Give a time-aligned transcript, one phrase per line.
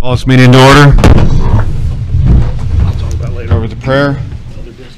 [0.00, 0.94] Call this meeting to order.
[2.86, 3.52] I'll talk about later.
[3.52, 4.08] Over to prayer.
[4.58, 4.96] Other business.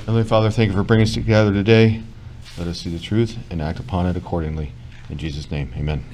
[0.00, 2.02] Heavenly Father, thank you for bringing us together today.
[2.58, 4.72] Let us see the truth and act upon it accordingly.
[5.08, 6.04] In Jesus' name, amen.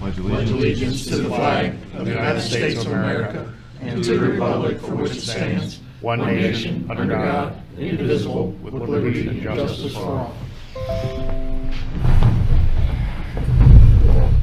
[0.00, 4.80] Pledge Allegiance to the flag of the United States of America and to the republic
[4.80, 10.36] for which it stands, one nation, under God, indivisible, with liberty and justice for all.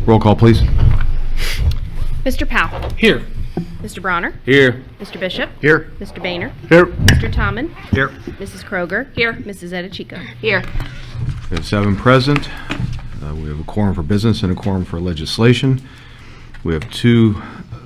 [0.05, 0.61] Roll call, please.
[2.23, 2.47] Mr.
[2.47, 2.89] Powell.
[2.91, 3.23] Here.
[3.81, 4.01] Mr.
[4.01, 4.33] Bronner.
[4.45, 4.83] Here.
[4.99, 5.19] Mr.
[5.19, 5.49] Bishop.
[5.61, 5.91] Here.
[5.99, 6.21] Mr.
[6.21, 6.49] Boehner.
[6.69, 6.85] Here.
[6.85, 7.31] Mr.
[7.31, 7.69] Tomlin.
[7.91, 8.09] Here.
[8.39, 8.63] Mrs.
[8.63, 9.13] Kroger.
[9.13, 9.33] Here.
[9.33, 9.71] Mrs.
[9.71, 10.17] Edichico.
[10.39, 10.63] Here.
[11.51, 12.49] We have seven present.
[13.21, 15.81] Uh, We have a quorum for business and a quorum for legislation.
[16.63, 17.41] We have two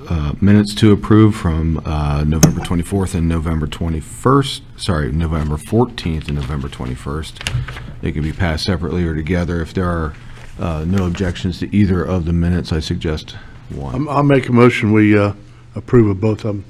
[0.08, 6.36] uh, minutes to approve from uh, November 24th and November 21st, sorry, November 14th and
[6.36, 8.00] November 21st.
[8.00, 9.60] They can be passed separately or together.
[9.60, 10.14] If there are
[10.58, 13.36] uh, no objections to either of the minutes, I suggest
[13.70, 13.94] one.
[13.94, 15.32] I'm- I'll make a motion, we uh,
[15.74, 16.64] approve of both of them.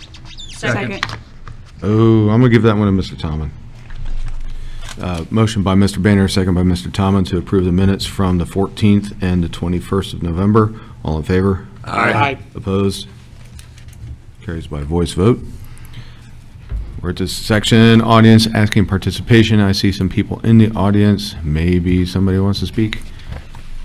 [0.50, 1.04] Second.
[1.82, 3.16] Oh, I'm gonna give that one to Mr.
[3.18, 3.52] Tomlin.
[5.00, 6.02] Uh, Motion by Mr.
[6.02, 6.92] Boehner, second by Mr.
[6.92, 10.74] Tomlin to approve the minutes from the 14th and the 21st of November.
[11.04, 11.68] All in favor?
[11.84, 12.36] Aye.
[12.56, 13.06] Opposed?
[14.42, 15.38] Carries by voice vote.
[17.00, 19.60] We're at this section, audience asking participation.
[19.60, 21.36] I see some people in the audience.
[21.44, 22.98] Maybe somebody wants to speak?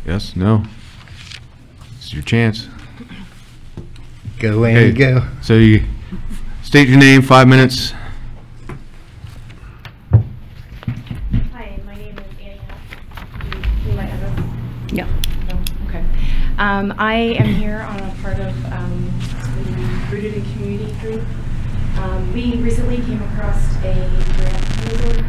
[0.07, 0.63] Yes, no?
[1.99, 2.67] It's your chance.
[4.43, 4.89] Go Okay.
[4.89, 5.23] and go.
[5.41, 5.83] So you
[6.63, 7.93] state your name, five minutes.
[11.53, 13.25] Hi, my name is Annie Huff.
[13.45, 14.45] You- You might have this.
[14.91, 15.07] Yeah.
[15.47, 15.57] No?
[15.87, 16.03] Okay.
[16.57, 19.09] Um, I am here on a part of um,
[19.63, 19.71] the
[20.13, 21.23] Rooted in Community group.
[21.99, 23.93] Um, We recently came across a
[24.35, 25.23] grant proposal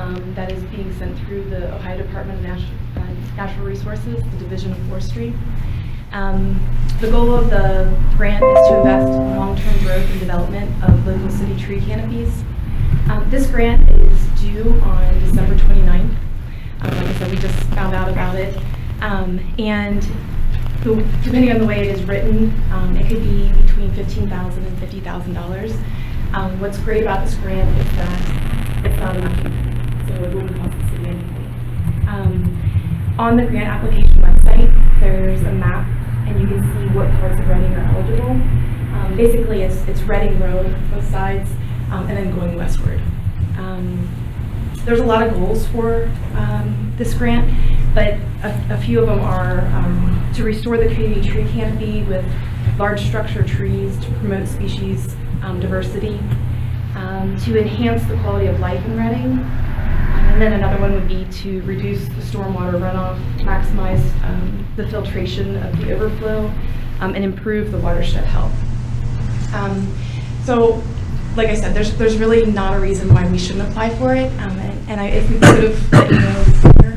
[0.00, 4.36] um, that is being sent through the Ohio Department of Natu- uh, Natural Resources, the
[4.38, 5.32] Division of Forestry.
[6.12, 6.60] Um,
[7.00, 11.30] The goal of the grant is to invest in long-term growth and development of local
[11.30, 12.42] city tree canopies.
[13.10, 16.10] Um, This grant is due on December 29th.
[16.80, 18.56] Um, Like I said, we just found out about it.
[19.00, 20.02] Um, And
[20.82, 24.78] the- depending on the way it is written, um, it could be between $15,000 and
[24.78, 25.76] $50,000.
[26.34, 28.20] Um, What's great about this grant is that
[28.84, 29.50] it's not a money,
[30.08, 31.48] so it wouldn't cost the city anything.
[32.08, 32.54] Um,
[33.18, 34.70] On the grant application website,
[35.00, 35.84] there's a map,
[36.28, 38.30] and you can see what parts of Reading are eligible.
[38.30, 41.50] Um, Basically, it's it's Reading Road, both sides,
[41.90, 43.00] um, and then going westward.
[43.56, 44.08] Um,
[44.84, 47.48] there's a lot of goals for um, this grant,
[47.94, 52.24] but a, a few of them are um, to restore the community tree canopy with
[52.78, 56.20] large structure trees to promote species um, diversity,
[57.44, 59.38] to enhance the quality of life in Reading,
[60.28, 65.56] and then another one would be to reduce the stormwater runoff, maximize um, the filtration
[65.56, 66.50] of the overflow,
[67.00, 68.52] um, and improve the watershed health.
[69.54, 69.86] Um,
[70.44, 70.82] So,
[71.36, 74.30] like I said, there's, there's really not a reason why we shouldn't apply for it.
[74.40, 76.94] Um, And and I, if we could have let you know sooner.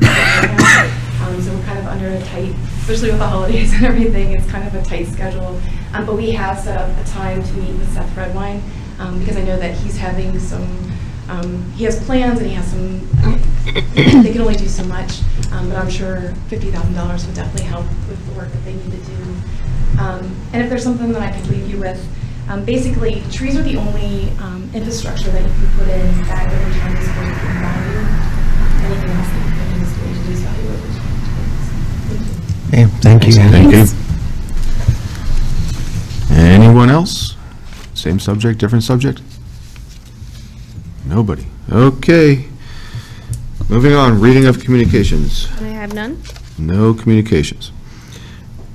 [1.24, 4.48] um, So we're kind of under a tight, especially with the holidays and everything, it's
[4.50, 5.60] kind of a tight schedule.
[5.92, 8.62] Um, But we have set up a time to meet with Seth Redwine,
[9.18, 10.91] because I know that he's having some,
[11.32, 13.00] um, he has plans and he has some,
[13.94, 15.20] they can only do so much.
[15.52, 18.98] Um, But I'm sure $50,000 would definitely help with the work that they need to
[18.98, 19.16] do.
[19.98, 22.00] Um, And if there's something that I could leave you with,
[22.48, 26.70] um, basically, trees are the only um, infrastructure that you can put in that over
[26.78, 27.34] time is going to
[27.64, 28.02] value.
[28.84, 31.12] Anything else that you put in is going to lose value over time.
[32.68, 32.90] Thank.
[32.92, 33.32] Hey, thank you.
[33.32, 33.84] Thank you.
[36.36, 37.36] Anyone else?
[37.94, 39.22] Same subject, different subject?
[41.04, 41.46] Nobody.
[41.70, 42.46] Okay.
[43.68, 45.48] Moving on, reading of communications.
[45.60, 46.22] I have none.
[46.58, 47.72] No communications.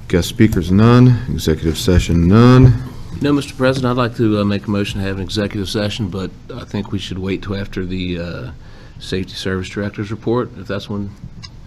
[0.08, 1.20] Guest speakers, none.
[1.30, 2.74] Executive session, none.
[3.22, 3.56] No, Mr.
[3.58, 6.64] President, I'd like to uh, make a motion to have an executive session, but I
[6.64, 8.52] think we should wait till after the uh,
[9.00, 11.10] Safety Service Director's report, if that's when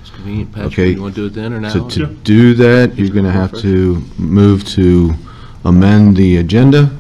[0.01, 0.53] it's convenient.
[0.53, 0.91] Patrick, Okay.
[0.91, 1.73] you want to do it then or now?
[1.73, 5.13] To, to do that, you're gonna have to move to
[5.65, 6.91] amend the agenda,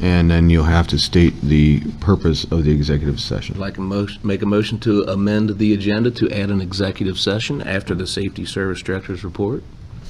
[0.00, 3.58] and then you'll have to state the purpose of the executive session.
[3.58, 7.94] like to make a motion to amend the agenda to add an executive session after
[7.94, 9.62] the Safety Service Director's report.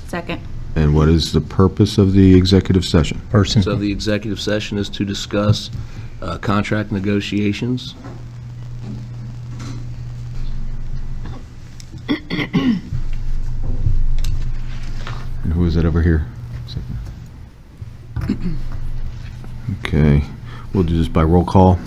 [0.06, 0.42] Second.
[0.76, 3.20] And what is the purpose of the executive session?
[3.30, 3.62] Person.
[3.62, 5.70] So the executive session is to discuss
[6.20, 7.94] uh, contract negotiations.
[15.48, 16.26] And who is that over here?
[19.80, 20.24] Okay,
[20.72, 21.78] we'll do this by roll call.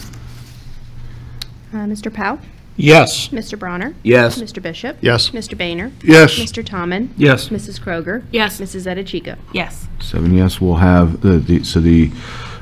[1.73, 2.13] Uh, Mr.
[2.13, 2.39] Powell.
[2.77, 3.27] Yes.
[3.29, 3.59] Mr.
[3.59, 3.93] Bronner?
[4.03, 4.41] Yes.
[4.41, 4.61] Mr.
[4.61, 4.97] Bishop?
[5.01, 5.29] Yes.
[5.31, 5.57] Mr.
[5.57, 5.91] Boehner?
[6.03, 6.33] Yes.
[6.35, 6.65] Mr.
[6.65, 7.13] Tomlin?
[7.17, 7.49] Yes.
[7.49, 7.79] Mrs.
[7.79, 8.23] Kroger?
[8.31, 8.59] Yes.
[8.59, 8.87] Mrs.
[8.87, 9.37] Edelchico?
[9.53, 9.87] Yes.
[9.99, 12.11] Seven yes, we'll have, the the so the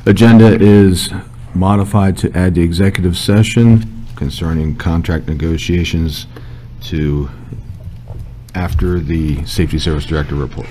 [0.06, 1.10] agenda is
[1.54, 6.28] modified to add the executive session concerning contract negotiations
[6.82, 7.30] to
[8.56, 10.68] after the Safety Service Director report.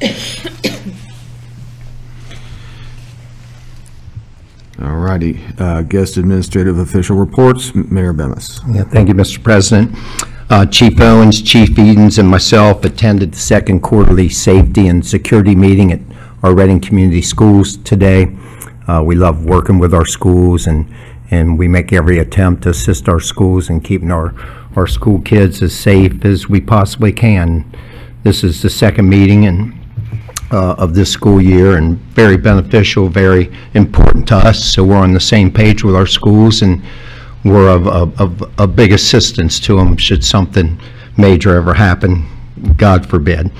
[4.80, 8.60] All righty, uh, guest administrative official reports, Mayor Bemmes.
[8.74, 9.42] Yeah, Thank you, Mr.
[9.42, 9.94] President.
[10.48, 15.92] Uh, Chief Owens, Chief Edens, and myself attended the second quarterly safety and security meeting
[15.92, 16.00] at
[16.42, 18.34] our Reading Community Schools today.
[18.88, 20.86] Uh, We love working with our schools, and,
[21.30, 24.34] and we make every attempt to assist our schools in keeping our,
[24.76, 27.70] our school kids as safe as we possibly can.
[28.22, 29.74] This is the second meeting, and
[30.50, 34.64] uh, of this school year and very beneficial, very important to us.
[34.64, 36.82] So we're on the same page with our schools and
[37.44, 40.78] we're of, of, of- of big assistance to them should something
[41.16, 42.26] major ever happen,
[42.76, 43.50] God forbid.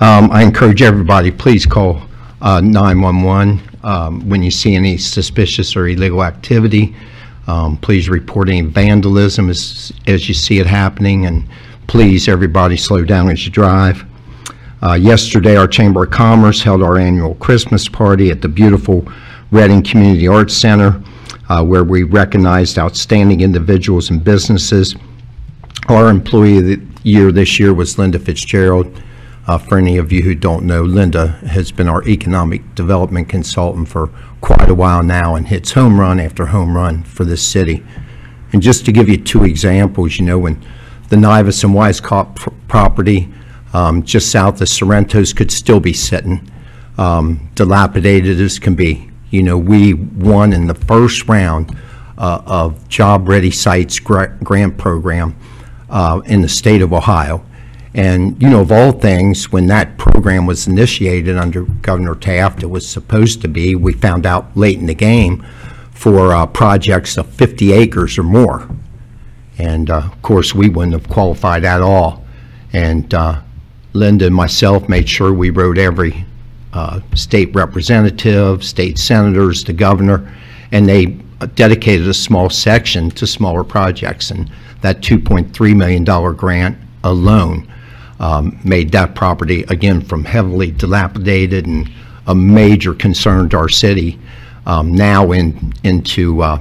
[0.00, 2.02] Um, I encourage everybody, please call
[2.42, 6.94] uh, 911 um, when you see any suspicious or illegal activity.
[7.46, 11.46] Um, Please report any vandalism as, as you see it happening, and
[11.86, 14.04] please, everybody, slow down as you drive.
[14.84, 19.08] Uh, Yesterday, our Chamber of Commerce held our annual Christmas party at the beautiful
[19.50, 21.02] Reading Community Arts Center,
[21.48, 24.94] uh, where we recognized outstanding individuals and businesses.
[25.88, 29.00] Our Employee of the Year this year was Linda Fitzgerald.
[29.46, 33.88] Uh, For any of you who don't know, Linda has been our economic development consultant
[33.88, 34.10] for
[34.42, 37.82] quite a while now and hits home run after home run for this city.
[38.52, 40.62] And just to give you two examples, you know, when
[41.08, 43.32] the Nivison-Weiskopf pr- property
[43.74, 46.50] um, just south of Sorrento's could still be sitting,
[46.96, 49.10] um, dilapidated as can be.
[49.30, 51.76] You know, we won in the first round
[52.16, 55.36] uh, of Job Ready Sites gra- grant program
[55.90, 57.44] uh, in the state of Ohio.
[57.94, 62.66] And, you know, of all things, when that program was initiated under Governor Taft, it
[62.66, 65.44] was supposed to be, we found out late in the game,
[65.90, 68.68] for uh, projects of 50 acres or more.
[69.58, 72.24] And uh, of course, we wouldn't have qualified at all.
[72.72, 73.42] And uh,
[73.94, 76.26] Linda and myself made sure we wrote every
[76.72, 80.34] uh, state representative, state senators, the governor,
[80.72, 81.06] and they
[81.54, 84.32] dedicated a small section to smaller projects.
[84.32, 84.50] And
[84.80, 86.04] that $2.3 million
[86.34, 87.72] grant alone
[88.18, 91.88] um, made that property, again, from heavily dilapidated and
[92.26, 94.18] a major concern to our city,
[94.66, 96.60] um, now in, into uh,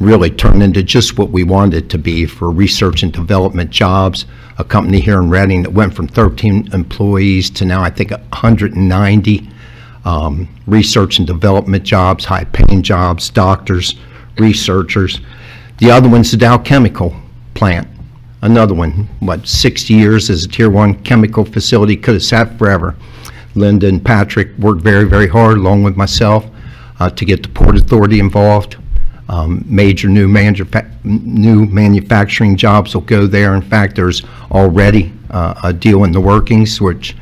[0.00, 4.26] really turned into just what we wanted it to be for research and development jobs.
[4.58, 9.50] A company here in Reading that went from 13 employees to now, I think, 190
[10.04, 13.96] um, research and development jobs, high-paying jobs, doctors,
[14.38, 15.20] researchers.
[15.78, 17.14] The other one's the Dow Chemical
[17.54, 17.88] Plant.
[18.40, 22.94] Another one, what, 60 years as a Tier 1 chemical facility, could have sat forever.
[23.56, 26.46] Linda and Patrick worked very, very hard, along with myself,
[27.00, 28.76] uh, to get the Port Authority involved.
[29.30, 33.54] Um, Major new manufa- new manufacturing jobs will go there.
[33.54, 37.14] In fact, there's already uh, a deal in the workings, which,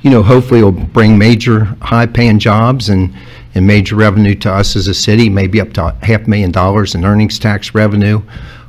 [0.00, 3.14] you know, hopefully will bring major high-paying jobs and,
[3.54, 6.96] and major revenue to us as a city, maybe up to half a million dollars
[6.96, 8.20] in earnings tax revenue,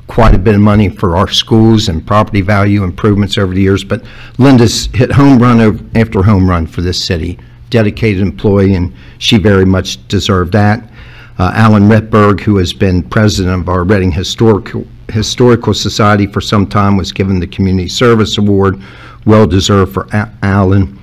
[0.06, 3.82] quite a bit of money for our schools and property value improvements over the years.
[3.82, 4.04] But
[4.38, 9.64] Linda's hit home run after home run for this city, dedicated employee, and she very
[9.64, 10.88] much deserved that.
[11.36, 16.66] Uh, Alan Ritberg, who has been president of our Reading Historical, Historical Society for some
[16.66, 18.80] time, was given the Community Service Award,
[19.26, 20.96] well-deserved for A- Alan.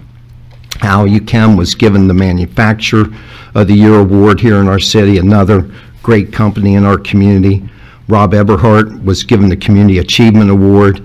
[0.84, 3.08] Al UChem was given the Manufacturer
[3.56, 5.70] of the Year Award here in our city, another
[6.02, 7.70] great company in our community.
[8.08, 11.04] Rob Eberhart was given the Community Achievement Award,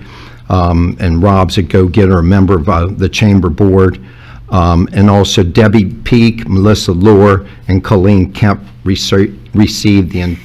[0.48, 3.98] um, and Rob's a go-getter, a member of uh, the Chamber Board.
[4.50, 10.36] Um, And also Debbie Peak, Melissa Lohr, and Colleen Kemp rece- received the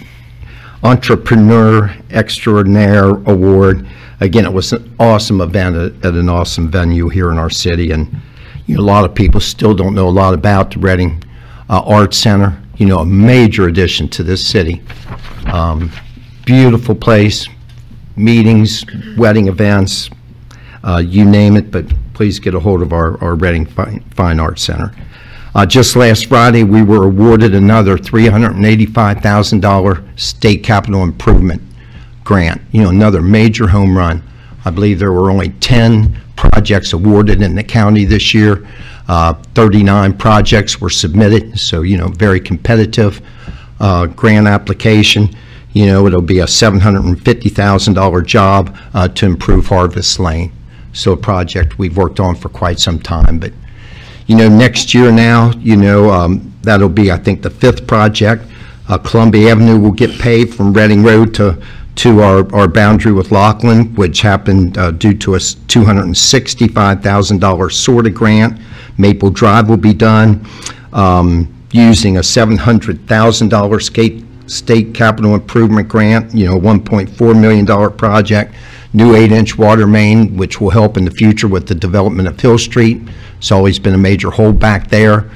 [0.84, 3.86] Entrepreneur Extraordinaire Award.
[4.20, 7.92] Again, it was an awesome event at at an awesome venue here in our city,
[7.92, 8.08] and,
[8.66, 11.24] you know, a lot of people still don't know a lot about the Reading
[11.70, 14.82] uh, Arts Center, you know, a major addition to this city.
[15.46, 15.92] Um,
[16.44, 17.48] Beautiful place,
[18.16, 18.84] meetings,
[19.16, 20.10] wedding events,
[20.84, 24.40] uh, you name it, but please get a hold of our our Reading Fine Fine
[24.40, 24.94] Arts Center.
[25.54, 31.62] Uh, Just last Friday, we were awarded another $385,000 state capital improvement
[32.24, 34.24] grant, you know, another major home run.
[34.64, 38.66] I believe there were only 10 projects awarded in the county this year.
[39.10, 43.22] Uh, 39 projects were submitted, so, you know, very competitive
[43.82, 45.36] uh, grant application.
[45.74, 50.54] You know, it'll be a $750,000 job uh, to improve Harvest Lane.
[50.94, 53.52] So a project we've worked on for quite some time, but
[54.28, 58.44] you know, next year now, you know, um, that'll be, I think, the fifth project.
[58.88, 61.62] Uh, Columbia Avenue will get paved from Reading Road to,
[61.96, 68.10] to our, our boundary with Lockland, which happened uh, due to a s- $265,000 SORTA
[68.10, 68.60] grant.
[68.98, 70.46] Maple Drive will be done
[70.94, 78.54] um, using a $700,000 skate, state capital improvement grant, you know, $1.4 million project.
[78.94, 82.58] New eight-inch water main, which will help in the future with the development of Hill
[82.58, 83.02] Street.
[83.38, 85.32] It's always been a major holdback there.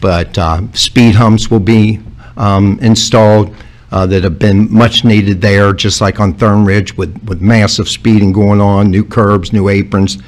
[0.00, 2.00] But uh, speed humps will be
[2.36, 3.54] um, installed
[3.90, 7.88] uh, that have been much needed there, just like on Thorn Ridge with, with massive
[7.88, 10.18] speeding going on, new curbs, new aprons.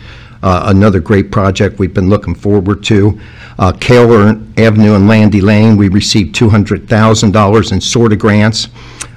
[0.42, 3.18] Uh, Another great project we've been looking forward to.
[3.58, 8.68] Uh, Kaler Avenue and Landy Lane, we received $200,000 in SORTA grants.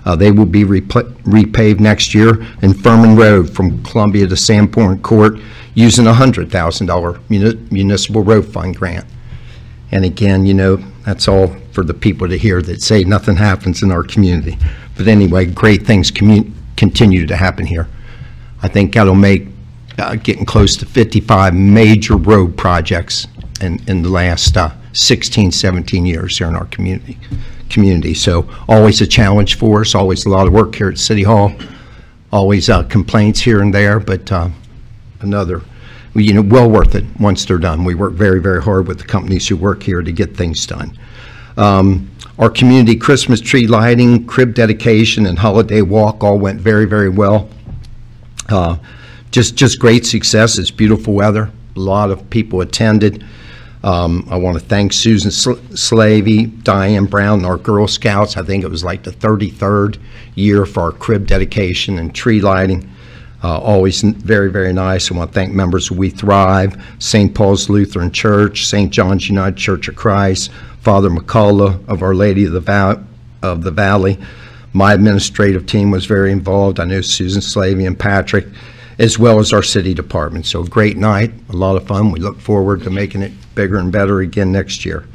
[0.06, 2.46] Uh, They will be repla- repaved next year.
[2.62, 5.38] And Furman Road from Columbia to Sandpoint Court,
[5.76, 9.06] using a $100,000 muni- municipal road fund grant.
[9.92, 13.82] And again, you know, that's all for the people to hear that say nothing happens
[13.82, 14.58] in our community.
[14.98, 17.88] But anyway, great things commu- continue to happen here.
[18.62, 19.48] I think that'll make,
[19.98, 23.28] uh, getting close to 55 major road projects
[23.62, 27.18] in, in the last uh, 16, 17 years here in our community,
[27.70, 28.14] community.
[28.14, 31.54] So always a challenge for us, always a lot of work here at City Hall,
[32.32, 34.50] always uh, complaints here and there, but uh,
[35.22, 35.62] another,
[36.16, 37.84] you know, well worth it once they're done.
[37.84, 40.98] We work very, very hard with the companies who work here to get things done.
[41.58, 42.10] Um,
[42.40, 47.50] Our community Christmas tree lighting, crib dedication, and holiday walk all went very, very well.
[48.50, 48.78] Uh,
[49.34, 50.60] Just, just great success.
[50.60, 51.50] It's beautiful weather.
[51.76, 53.26] A lot of people attended.
[53.84, 58.38] Um, I want to thank Susan Sl- Slavy, Diane Brown, our Girl Scouts.
[58.38, 59.98] I think it was like the 33rd
[60.36, 62.88] year for our crib dedication and tree lighting.
[63.44, 65.12] Uh, Always very, very nice.
[65.12, 67.34] I want to thank members of We Thrive, St.
[67.34, 68.92] Paul's Lutheran Church, St.
[68.92, 73.04] John's United Church of Christ, Father McCullough of Our Lady of the Val-
[73.42, 74.20] of the Valley.
[74.74, 76.80] My administrative team was very involved.
[76.80, 78.46] I know Susan Slavy and Patrick,
[79.00, 80.46] as well as our city department.
[80.46, 82.12] So great night, a lot of fun.
[82.12, 85.06] We look forward to making it bigger and better again next year.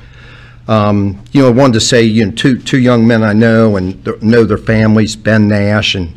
[0.66, 3.76] Um, You know, I wanted to say, you know, two, two young men I know
[3.76, 6.14] and th- know their families, Ben Nash and,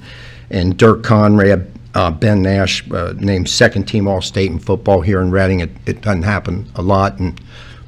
[0.49, 1.67] and Dirk Conrad.
[1.93, 5.59] Uh, Ben Nash uh, named second-team All-State in football here in Reading.
[5.59, 7.37] It, it doesn't happen a lot, and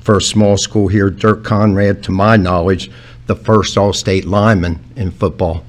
[0.02, 2.92] for a small school here, Dirk Conrad, to my knowledge,
[3.28, 5.64] the first All-State lineman in football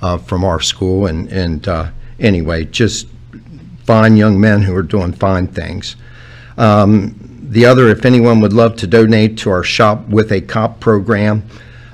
[0.00, 1.06] uh, from our school.
[1.06, 1.90] And, and uh,
[2.20, 3.08] anyway, just
[3.84, 5.94] fine young men who are doing fine things.
[6.56, 7.14] Um,
[7.52, 11.42] The other, if anyone would love to donate to our Shop with a Cop program,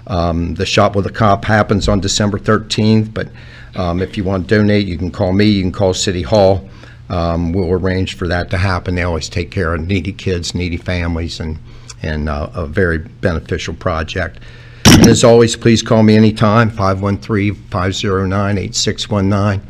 [0.07, 3.29] um, the Shop with a Cop happens on December 13th, but
[3.75, 6.69] um, if you want to donate, you can call me, you can call City Hall.
[7.11, 8.95] Um, We'll arrange for that to happen.
[8.95, 11.59] They always take care of needy kids, needy families, and,
[12.03, 14.39] and uh, a very beneficial project.
[14.85, 19.61] And as always, please call me anytime, 513-509-8619.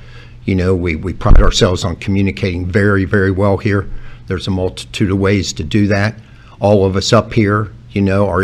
[0.48, 3.86] You know, we, we pride ourselves on communicating very, very well here.
[4.28, 6.14] There's a multitude of ways to do that.
[6.58, 8.42] All of us up here, you know, our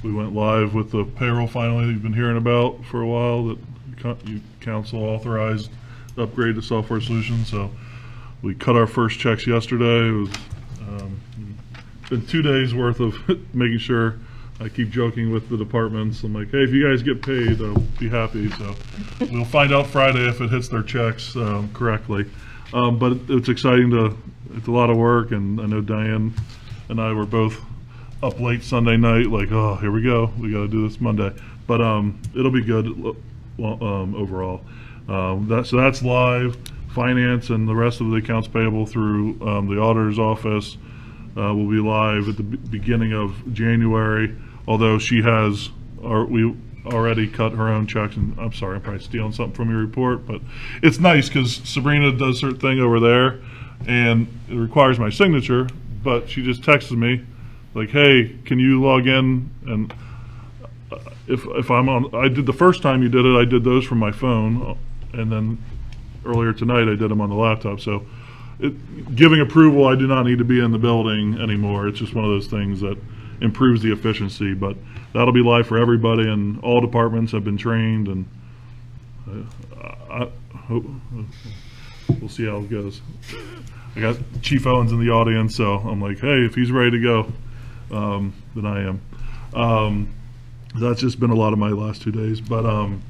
[0.02, 3.46] we went live with the payroll finally, that you've been hearing about for a while,
[3.48, 3.58] that
[3.98, 5.70] co- you- council authorized
[6.16, 7.70] to upgrade to software solution, so
[8.42, 10.30] we cut our first checks yesterday, it was,
[10.88, 11.20] um,
[12.10, 13.16] been two days worth of
[13.54, 14.16] making sure,
[14.60, 17.76] I keep joking with the departments, I'm like, hey, if you guys get paid, I'll
[18.00, 18.74] be happy, so
[19.32, 22.26] we'll find out Friday if it hits their checks, um, correctly.
[22.74, 24.18] Um, but it's exciting to,
[24.56, 26.34] it's a lot of work, and I know Diane
[26.90, 27.60] and I were both
[28.22, 31.34] up late Sunday night, like, oh, here we go, we gotta do this Monday.
[31.68, 32.88] But, um, it'll be good,
[33.60, 34.62] um, overall.
[35.08, 36.58] Um, that, so that's live,
[36.90, 40.78] finance and the rest of the accounts payable through, um, the auditor's office,
[41.38, 44.36] uh, will be live at the be- beginning of January,
[44.68, 45.70] although she has,
[46.02, 46.56] or we
[46.88, 50.26] already cut her own checks, and I'm sorry, I'm probably stealing something from your report,
[50.26, 50.42] but
[50.84, 53.40] it's nice, because Sabrina does her thing over there,
[53.88, 55.68] and it requires my signature,
[56.04, 57.26] but she just texted me,
[57.74, 59.50] like, hey, can you log in?
[59.66, 59.94] And
[60.92, 63.64] uh, if, if I'm on, I did the first time you did it, I did
[63.64, 64.78] those from my phone,
[65.14, 65.64] and then
[66.26, 68.06] earlier tonight, I did them on the laptop, so
[68.60, 71.88] it, giving approval, I do not need to be in the building anymore.
[71.88, 72.98] It's just one of those things that
[73.42, 74.78] improves the efficiency, but
[75.16, 78.26] that'll be live for everybody, and all departments have been trained, and
[79.30, 80.86] uh, I, I hope,
[82.20, 83.02] we'll see how it goes.
[83.96, 87.00] I got Chief Owens in the audience, so I'm like, hey, if he's ready to
[87.00, 87.32] go,
[87.98, 89.02] um, then I am.
[89.54, 90.14] Um,
[90.76, 93.02] that's just been a lot of my last two days, but, um,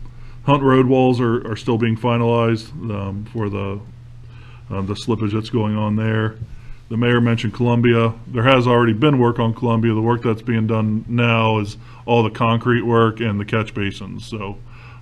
[0.46, 3.80] Hunt Road walls are, are still being finalized, um, for the,
[4.70, 6.36] um, the slippage that's going on there.
[6.90, 8.14] The mayor mentioned Columbia.
[8.28, 9.94] There has already been work on Columbia.
[9.94, 14.28] The work that's being done now is all the concrete work and the catch basins,
[14.28, 14.58] so,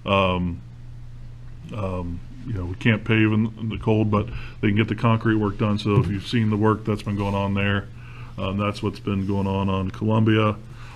[0.05, 0.61] um,
[1.75, 4.27] um, you know, we can't pave in the cold, but
[4.61, 5.77] they can get the concrete work done.
[5.77, 7.87] So if you've seen the work that's been going on there,
[8.37, 10.55] um, that's what's been going on on Columbia.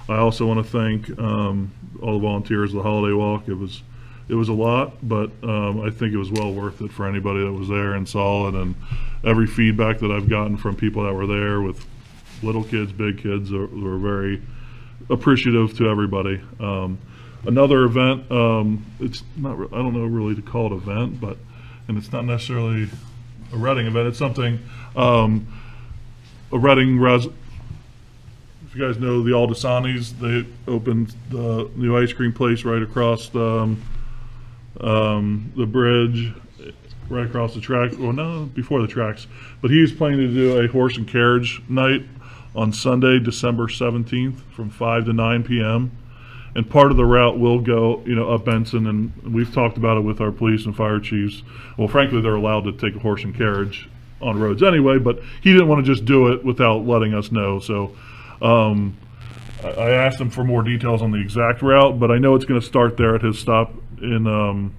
[0.10, 3.48] I also want to thank um, all the volunteers of the holiday walk.
[3.48, 3.82] It was
[4.30, 7.44] it was a lot, but um, I think it was well worth it for anybody
[7.44, 8.56] that was there and saw it.
[8.56, 8.76] And
[9.24, 11.86] every feedback that I've gotten from people that were there with
[12.44, 14.42] little kids, big kids, were very
[15.10, 16.42] appreciative to everybody.
[16.60, 17.00] Um,
[17.46, 21.38] another event, um, it's not, re- I don't know really to call it event, but,
[21.88, 22.90] and it's not necessarily
[23.54, 24.60] a Reading event, it's something,
[24.98, 25.48] um,
[26.52, 32.34] a Reading res, if you guys know the Aldesanis, they opened the new ice cream
[32.34, 33.82] place right across, um,
[34.82, 36.34] um, the bridge,
[37.10, 39.28] right across the track, well, no, before the tracks.
[39.62, 42.04] But he's planning to do a horse and carriage night
[42.56, 45.92] on Sunday, December 17th, from 5 to 9 p.m.
[46.56, 49.98] And part of the route will go, you know, up Benson, and we've talked about
[49.98, 51.44] it with our police and fire chiefs.
[51.78, 53.88] Well, frankly, they're allowed to take a horse and carriage
[54.22, 57.60] on roads anyway, but he didn't want to just do it without letting us know.
[57.60, 57.96] So
[58.42, 58.98] um,
[59.64, 62.46] I I asked him for more details on the exact route, but I know it's
[62.46, 64.74] going to start there at his stop in um,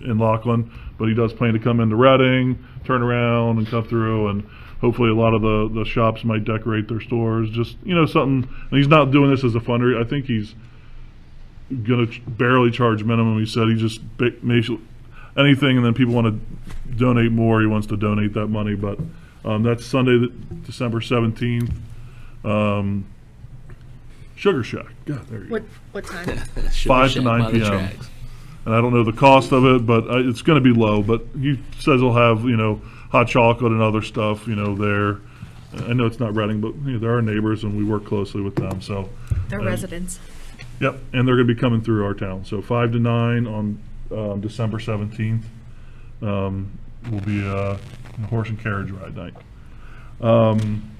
[0.00, 0.70] in Lockland.
[0.98, 4.48] But he does plan to come into Reading, turn around, and come through, and
[4.80, 7.50] hopefully a lot of the the shops might decorate their stores.
[7.50, 8.48] Just you know something.
[8.70, 10.04] And he's not doing this as a fundraiser.
[10.04, 10.54] I think he's
[11.70, 13.38] going to barely charge minimum.
[13.38, 14.34] He said he just ba-
[15.36, 17.60] anything, and then people want to donate more.
[17.60, 18.98] He wants to donate that money, but.
[19.42, 20.28] Um, that's Sunday,
[20.66, 21.72] December seventeenth.
[22.44, 23.06] Um,
[24.40, 24.86] Sugar Shack.
[25.04, 25.52] God, there you go.
[25.52, 26.24] What, what time?
[26.86, 27.90] Five to nine p.m.
[28.64, 31.02] And I don't know the cost of it, but uh, it's going to be low.
[31.02, 35.18] But he says he'll have you know hot chocolate and other stuff you know there.
[35.86, 38.40] I know it's not Reading, but you know, they're our neighbors and we work closely
[38.40, 38.80] with them.
[38.80, 39.10] So
[39.50, 40.18] They're Um, residents.
[40.80, 42.46] Yep, and they're going to be coming through our town.
[42.46, 43.78] So five to nine on
[44.10, 45.44] um, December seventeenth
[46.22, 46.78] um,
[47.10, 47.76] will be uh,
[48.22, 49.34] a horse and carriage ride night.
[50.22, 50.90] Um,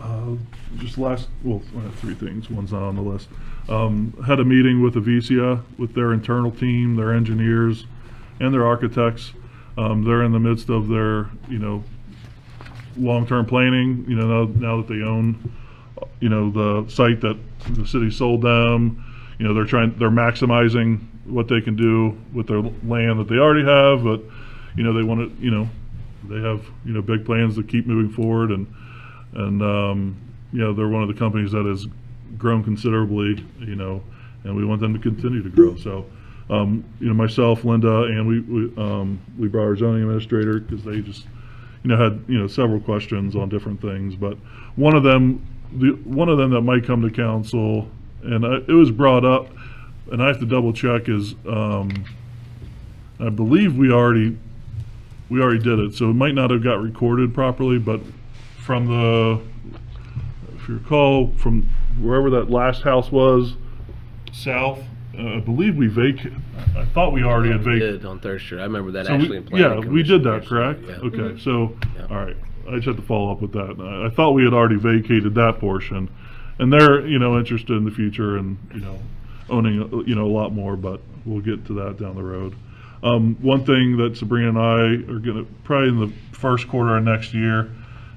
[0.00, 0.36] uh,
[0.78, 1.62] just last, well,
[1.96, 2.50] three things.
[2.50, 3.28] One's not on the list.
[3.68, 7.86] Um, had a meeting with Avicia, with their internal team, their engineers,
[8.40, 9.32] and their architects.
[9.78, 11.84] Um, they're in the midst of their, you know,
[12.96, 14.04] long-term planning.
[14.08, 15.52] You know, now, now that they own,
[16.20, 17.38] you know, the site that
[17.70, 19.04] the city sold them.
[19.38, 23.36] You know, they're trying, they're maximizing what they can do with their land that they
[23.36, 24.20] already have, but,
[24.76, 25.68] you know, they want to, you know,
[26.28, 28.66] they have, you know, big plans to keep moving forward and,
[29.34, 30.16] and, um,
[30.52, 31.86] you know, they're one of the companies that has
[32.38, 34.02] grown considerably, you know,
[34.44, 35.76] and we want them to continue to grow.
[35.76, 36.06] So,
[36.50, 40.84] um, you know, myself, Linda, and we, we, um, we brought our zoning administrator because
[40.84, 41.24] they just,
[41.84, 44.36] you know, had, you know, several questions on different things, but
[44.76, 47.88] one of them, the, one of them that might come to council,
[48.24, 49.48] And I- it was brought up,
[50.12, 51.90] and I have to double check is, um,
[53.18, 54.36] I believe we already,
[55.28, 58.00] we already did it, so it might not have got recorded properly, but
[58.58, 59.40] from the,
[60.62, 61.68] if you recall, from
[62.00, 63.54] wherever that last house was,
[64.32, 64.78] south,
[65.18, 66.34] uh, I believe we vacated,
[66.76, 68.00] I thought we already had We vacated.
[68.02, 68.60] did on Third Street.
[68.60, 70.48] I remember that So we- actually in planning Yeah, we commission did that, actually.
[70.48, 70.80] correct?
[70.88, 70.96] Yeah.
[71.08, 72.06] Okay, so, Yeah.
[72.10, 72.36] all right,
[72.68, 73.76] I just have to follow up with that.
[73.80, 76.08] I I thought we had already vacated that portion,
[76.60, 78.98] and they're, you know, interested in the future and, you know,
[79.50, 82.54] owning, uh, you know, a lot more, but we'll get to that down the road.
[83.02, 87.02] Um, one thing that Sabrina and I are gonna, probably in the first quarter of
[87.04, 87.68] next year,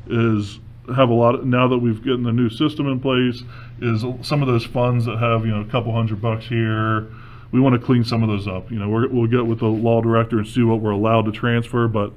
[0.08, 0.60] is
[0.94, 3.44] have a lot, of- now that we've gotten the new system in place,
[3.82, 7.08] is some of those funds that have, you know, a couple hundred bucks here,
[7.52, 8.72] we want to clean some of those up.
[8.72, 11.32] You know, we're, we'll get with the law director and see what we're allowed to
[11.32, 12.12] transfer, but,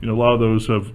[0.00, 0.92] you know, a lot of those have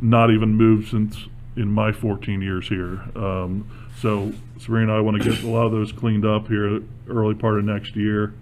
[0.00, 3.02] not even moved since, in my 14 years here.
[3.14, 3.68] Um,
[4.00, 7.34] so Sabrina and I want to get a lot of those cleaned up here early
[7.34, 8.34] part of next year.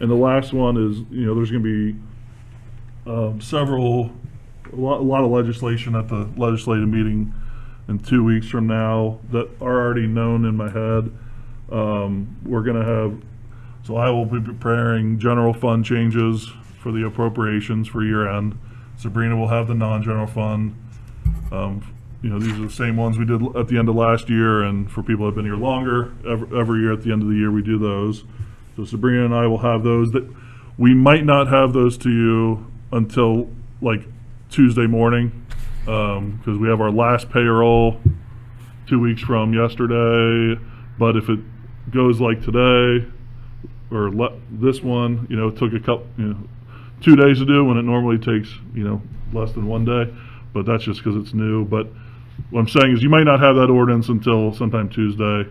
[0.00, 4.10] And the last one is, you know, there's going to be um, several,
[4.72, 7.32] a lot, a lot of legislation at the legislative meeting
[7.98, 11.10] two weeks from now that are already known in my head.
[11.70, 13.20] Um, we're gonna have,
[13.84, 16.50] so I will be preparing general fund changes
[16.80, 18.58] for the appropriations for year end.
[18.96, 20.76] Sabrina will have the non-general fund.
[21.50, 21.84] Um,
[22.22, 24.62] you know, these are the same ones we did at the end of last year,
[24.62, 27.28] and for people that have been here longer, every, every year at the end of
[27.28, 28.24] the year, we do those.
[28.76, 30.28] So Sabrina and I will have those that,
[30.78, 33.50] we might not have those to you until
[33.80, 34.02] like
[34.50, 35.41] Tuesday morning,
[35.84, 38.00] because we have our last payroll
[38.86, 40.60] two weeks from yesterday.
[40.98, 41.40] But if it
[41.90, 43.06] goes like today,
[43.90, 46.38] or le- this one, you know, it took a couple, you know,
[47.00, 50.12] two days to do when it normally takes, you know, less than one day.
[50.52, 51.64] But that's just because it's new.
[51.64, 51.88] But
[52.50, 55.48] what I'm saying is you might not have that ordinance until sometime Tuesday.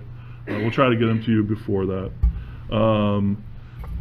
[0.48, 2.12] Uh, we'll try to get them to you before that.
[2.76, 3.44] Um,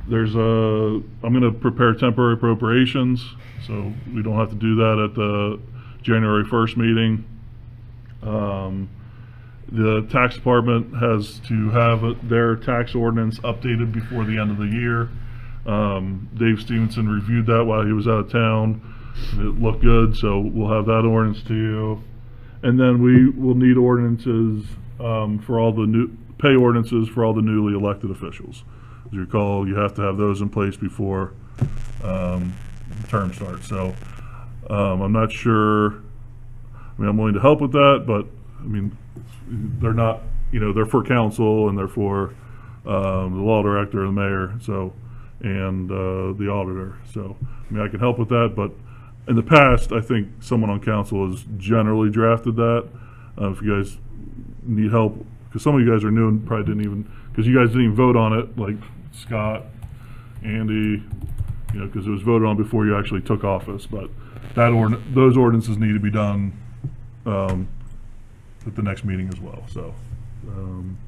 [0.08, 3.24] there's a, I'm gonna prepare temporary appropriations,
[3.66, 5.60] so we don't have to do that at the
[6.02, 7.24] January 1st meeting.
[8.22, 8.88] Um,
[9.72, 14.66] the tax department has to have their tax ordinance updated before the end of the
[14.66, 15.08] year.
[15.66, 18.96] Um, Dave Stevenson reviewed that while he was out of town.
[19.34, 22.02] It looked good, so we'll have that ordinance to you.
[22.62, 24.66] And then we will need ordinances,
[24.98, 28.64] um, for all the new, pay ordinances for all the newly elected officials.
[29.06, 31.32] As you recall, you have to have those in place before,
[32.02, 32.54] um,
[33.02, 33.68] the term starts.
[33.68, 33.94] So,
[34.70, 38.26] um, I'm not sure, I mean, I'm willing to help with that, but,
[38.60, 38.96] I mean,
[39.48, 42.34] they're not, you know, they're for council and they're for,
[42.86, 44.92] um, the law director and the mayor, so,
[45.40, 46.98] and, uh, the auditor.
[47.12, 48.70] So, I mean, I can help with that, but
[49.28, 52.88] in the past, I think someone on council has generally drafted that.
[53.40, 53.98] Uh, if you guys
[54.62, 57.56] need help, because some of you guys are new and probably didn't even, because you
[57.56, 58.76] guys didn't even vote on it, like
[59.12, 59.64] Scott,
[60.44, 61.02] Andy,
[61.72, 64.10] you know, because it was voted on before you actually took office, but
[64.54, 66.52] that ordin, those ordinances need to be done,
[67.26, 67.68] um,
[68.66, 69.94] at the next meeting as well, so,
[70.48, 70.98] um,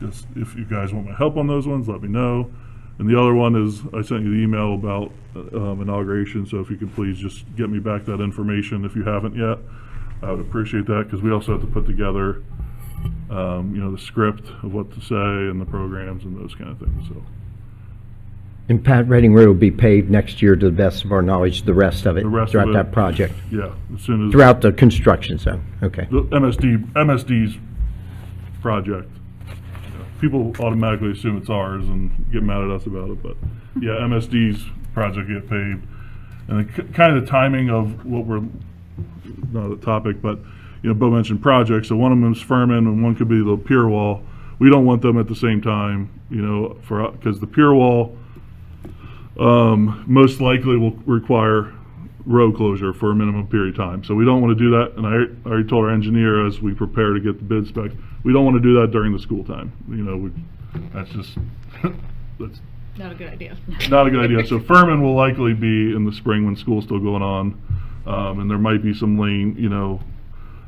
[0.00, 2.50] just, if you guys want my help on those ones, let me know.
[2.98, 5.12] And the other one is, I sent you the email about,
[5.54, 9.04] um, inauguration, so if you could please just get me back that information if you
[9.04, 9.58] haven't yet.
[10.22, 12.42] I would appreciate that, because we also have to put together,
[13.30, 15.14] um, you know, the script of what to say
[15.50, 17.22] and the programs and those kind of things, so.
[18.68, 21.62] And Pat, Reading Road will be paved next year to the best of our knowledge,
[21.62, 22.72] the rest of it, The rest of throughout it.
[22.74, 24.32] that project, Yeah, as soon as.
[24.32, 26.06] throughout the construction zone, okay.
[26.10, 27.58] The MSD, MSD's
[28.60, 29.10] project.
[30.20, 33.36] People automatically assume it's ours and get mad at us about it, but
[33.80, 35.84] yeah, MSD's project get paved.
[36.46, 38.42] And the, kind of the timing of what we're,
[39.50, 40.38] not a topic, but,
[40.82, 43.42] you know, Bo mentioned projects, so one of them is Furman and one could be
[43.42, 44.22] the pier wall.
[44.60, 48.16] We don't want them at the same time, you know, for, because the pier wall,
[49.38, 51.72] um, most likely will require
[52.24, 54.04] road closure for a minimum period of time.
[54.04, 56.60] So we don't want to do that, and I I already told our engineer as
[56.60, 59.18] we prepare to get the bid specs, we don't want to do that during the
[59.18, 59.72] school time.
[59.88, 60.30] You know, we,
[60.94, 61.36] that's just,
[62.38, 62.60] that's
[62.96, 63.56] Not a good idea.
[63.88, 64.46] not a good idea.
[64.46, 67.60] So Furman will likely be in the spring when school's still going on,
[68.06, 70.00] um, and there might be some lane, you know,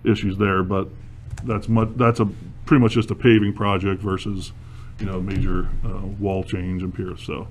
[0.04, 0.88] issues there, but
[1.44, 2.28] that's mu, that's a,
[2.66, 4.52] pretty much just a paving project versus,
[4.98, 7.46] you know, major, uh, wall change and piers, so.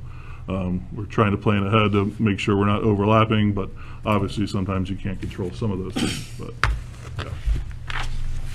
[0.50, 3.70] Um, we're trying to plan ahead to make sure we're not overlapping, but
[4.06, 8.04] obviously sometimes you can't control some of those things, but, yeah.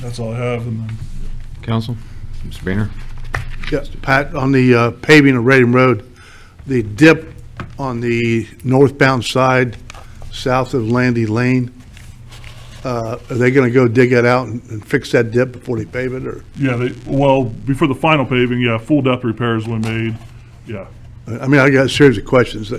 [0.02, 0.96] That's all I have, and then,
[1.62, 1.96] Counsel?
[2.46, 2.64] Mr.
[2.64, 2.90] Boehner?
[3.72, 6.10] Yes, Pat, on the uh, paving of Reading Road,
[6.66, 7.32] the dip
[7.78, 9.76] on the northbound side,
[10.30, 11.72] south of Landy Lane,
[12.84, 15.76] Uh, Are they going to go dig it out and and fix that dip before
[15.78, 16.44] they pave it, or?
[16.56, 20.16] Yeah, they, well, before the final paving, yeah, full depth repairs were made,
[20.66, 20.86] yeah.
[21.28, 22.72] I mean, I got a series of questions.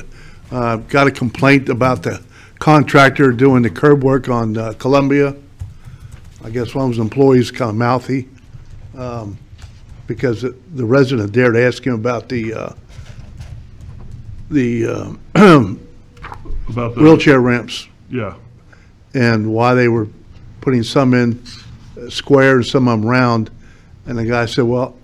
[0.51, 2.23] Uh, Got a complaint about the
[2.57, 5.35] contractor doing the curb work on uh, Columbia.
[6.43, 8.27] I guess one of his employees kind of mouthy,
[8.97, 9.37] um,
[10.07, 12.73] because the resident dared ask him about the, uh,
[14.49, 14.87] the
[15.35, 15.79] um,
[16.69, 17.01] About the.
[17.01, 18.35] wheelchair ramps Yeah,
[19.13, 20.07] and why they were
[20.61, 21.43] putting some in
[22.01, 23.51] uh, square and some of them round.
[24.07, 24.97] And the guy said, well,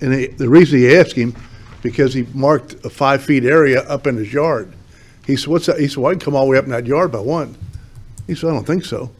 [0.00, 1.34] and he- the reason he asked him,
[1.82, 4.72] because he marked a five feet area up in his yard.
[5.26, 5.78] He said, what's that?
[5.78, 7.56] He said, well, I can come all the way up in that yard by one.
[8.26, 9.10] He said, I don't think so.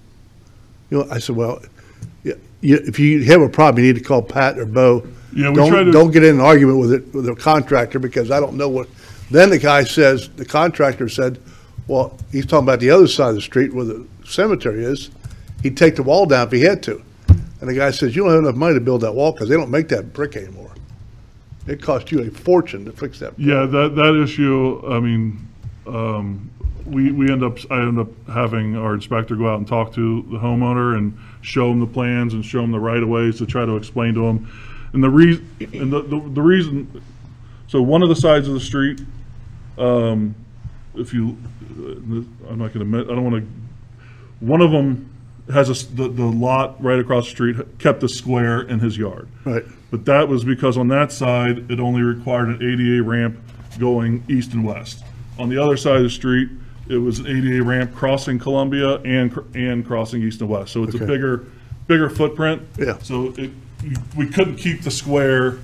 [0.90, 1.61] You know, I said, well,
[2.25, 5.07] yeah, you, if you have a problem, you need to call Pat or Bo.
[5.35, 8.31] Yeah, we Don't- to- Don't get in an argument with it, with the contractor, because
[8.31, 8.88] I don't know what,
[9.31, 11.38] then the guy says, the contractor said,
[11.87, 15.11] well, he's talking about the other side of the street where the cemetery is.
[15.62, 17.03] He'd take the wall down if he had to.
[17.61, 19.57] And the guy says, you don't have enough money to build that wall, because they
[19.57, 20.71] don't make that brick anymore.
[21.69, 23.39] It cost you a fortune to fix that.
[23.39, 25.47] yeah, that, that issue, I mean,
[25.87, 26.51] um,
[26.87, 30.23] we, we end up, I end up having our inspector go out and talk to
[30.31, 33.47] the homeowner and show him the plans and show him the right of ways to
[33.47, 34.51] try to explain to him.
[34.95, 37.03] And the reason, and the, the, the reason,
[37.67, 39.03] so one of the sides of the street,
[39.77, 40.35] um,
[40.95, 41.37] if you,
[41.79, 43.45] uh, I'm not gonna, admit- I don't wanna,
[44.41, 45.11] one of them
[45.53, 48.97] has a, s- the, the lot right across the street kept a square in his
[48.97, 49.29] yard.
[49.45, 49.65] Right.
[49.90, 53.38] But that was because on that side, it only required an ADA ramp
[53.79, 55.03] going east and west.
[55.38, 56.51] On the other side of the street,
[56.88, 60.72] it was an ADA ramp crossing Columbia and, cr- and crossing east and west.
[60.72, 61.07] So it's a Okay.
[61.07, 61.44] bigger,
[61.87, 62.62] bigger footprint.
[62.79, 62.98] Yeah.
[63.03, 63.51] So it,
[64.16, 65.59] we couldn't keep the square,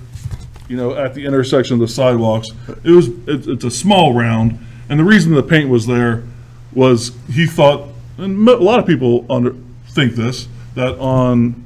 [0.69, 2.49] you know, at the intersection of the sidewalks.
[2.83, 4.57] It was, it's, it's a small round,
[4.89, 6.23] and the reason the paint was there
[6.73, 9.55] was he thought, and mo- a lot of people under,
[9.89, 11.64] think this, that on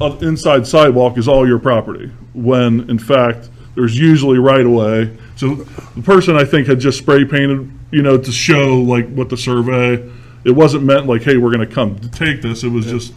[0.00, 5.16] uh, inside sidewalk is all your property, when in fact, there's usually right of way.
[5.36, 9.28] So the person, I think, had just spray painted, you know, to show like what
[9.28, 10.10] the survey,
[10.44, 13.12] it wasn't meant like, hey, we're gonna come to take this, it was just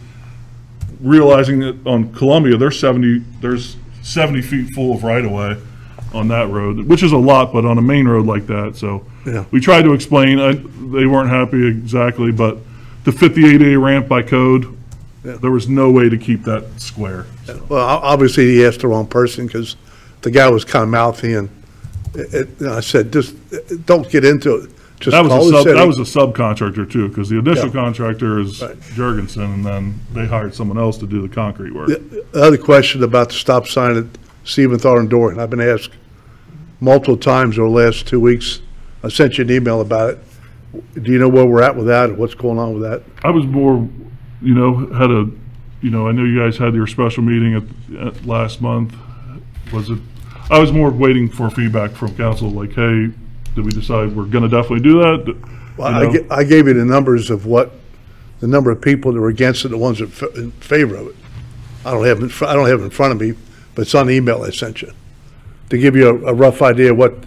[1.00, 5.60] realizing that on Columbia, there's 70, there's 70 feet full of right of way
[6.14, 9.04] on that road, which is a lot, but on a main road like that, so.
[9.26, 9.44] Yeah.
[9.50, 12.58] We tried to explain, I, they weren't happy exactly, but
[13.04, 14.76] to fit the ADA ramp by code,
[15.24, 17.26] there was no way to keep that square.
[17.68, 19.76] Well, o- obviously, he asked the wrong person, because
[20.20, 21.48] the guy was kind of mouthy, and
[22.14, 24.70] it, it- you I said, just, uh, don't get into it.
[25.00, 27.66] Just That was call a the sub, that was a subcontractor too, because the initial
[27.66, 27.72] Yeah.
[27.72, 28.78] contractor is Right.
[28.94, 31.88] Jurgensen, and then they hired someone else to do the concrete work.
[31.88, 34.04] The other question about the stop sign at
[34.44, 35.90] Stephen Thornton Door, and I've been asked
[36.80, 38.60] multiple times over the last two weeks.
[39.02, 40.18] I sent you an email about it.
[41.02, 43.02] Do you know where we're at with that, or what's going on with that?
[43.24, 43.86] I was more,
[44.44, 45.28] you know, had a,
[45.82, 48.94] you know, I know you guys had your special meeting at, at last month.
[49.72, 49.98] Was it,
[50.50, 53.10] I was more waiting for feedback from council, like, hey,
[53.54, 55.24] did we decide we're gonna definitely do that?
[55.26, 55.42] You
[55.76, 56.12] Well, I know?
[56.12, 57.72] ga- I gave you the numbers of what,
[58.40, 61.06] the number of people that were against it, the ones that f- in favor of
[61.08, 61.16] it.
[61.84, 63.34] I don't have, it in fr- I don't have it in front of me,
[63.74, 64.92] but it's on the email I sent you.
[65.70, 67.22] To give you a, a rough idea what,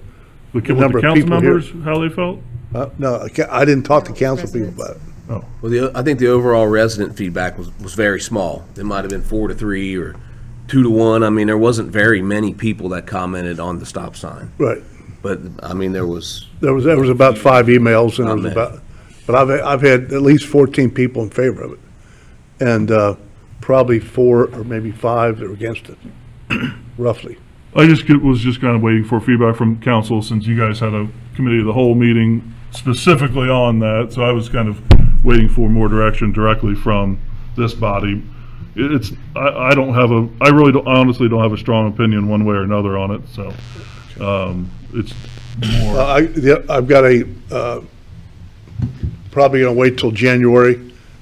[0.53, 2.39] The the what number the of council people here- members, how they felt?
[2.75, 5.01] uh, no, I ca- I didn't talk to council people about it.
[5.28, 8.66] Well, the, I think the overall resident feedback was, was very small.
[8.78, 10.16] It might have been four to three or
[10.68, 11.24] two to one.
[11.24, 14.52] I mean, there wasn't very many people that commented on the stop sign.
[14.58, 14.82] Right.
[15.22, 18.44] But, I mean, there was, There was, there was about five emails, and it was
[18.44, 18.54] many.
[18.54, 18.82] about,
[19.26, 21.80] but I've, I've had at least 14 people in favor of it.
[22.60, 23.16] And uh,
[23.60, 25.98] probably four or maybe five that were against it,
[26.98, 27.38] roughly.
[27.76, 30.80] I just get- was just kind of waiting for feedback from council, since you guys
[30.80, 34.82] had a committee of the whole meeting specifically on that, so I was kind of
[35.28, 37.20] waiting for more direction directly from
[37.58, 38.24] this body.
[38.76, 41.90] It- It's, I, I don't have a, I really don't, honestly don't have a strong
[41.90, 43.54] opinion one way or another on it, so,
[44.26, 45.13] um, it's
[45.82, 47.82] more, I, the- I've got a, uh,
[49.32, 50.76] probably gonna wait till January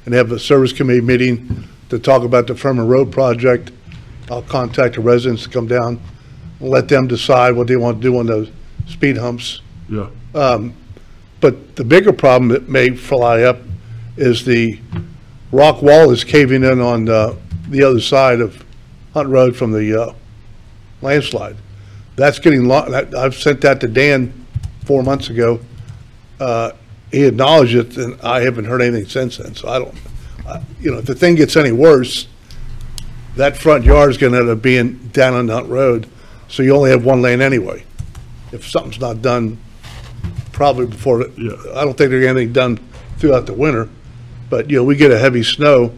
[0.05, 3.71] and have a service committee meeting to talk about the Furman Road project.
[4.29, 5.99] I'll contact the residents to come down,
[6.59, 8.49] and let them decide what they want to do on those
[8.87, 9.61] speed humps.
[9.89, 10.09] yeah.
[11.41, 13.57] But the bigger problem that may fly up
[14.17, 14.79] is the
[15.51, 17.35] rock wall is caving in on uh,
[17.69, 18.63] the other side of
[19.13, 20.13] Hunt Road from the uh,
[21.01, 21.57] landslide.
[22.15, 24.45] That's getting, lo- that- I've sent that to Dan
[24.85, 25.59] four months ago.
[26.39, 26.71] Uh,
[27.11, 29.95] He acknowledged it, and I haven't heard anything since then, so I don't,
[30.47, 32.27] I- you know, if the thing gets any worse,
[33.35, 36.07] that front yard is going to end up being down on Hunt Road,
[36.47, 37.83] so you only have one lane anyway.
[38.51, 39.57] If something's not done
[40.53, 41.51] probably before, Yeah.
[41.75, 42.79] I don't think there's anything done
[43.17, 43.89] throughout the winter.
[44.49, 45.93] But, you know, we get a heavy snow,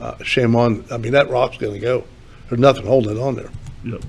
[0.00, 2.04] uh, shame on, I mean, that rock's gonna go.
[2.48, 3.50] There's nothing holding it on there.
[3.84, 4.02] Yep.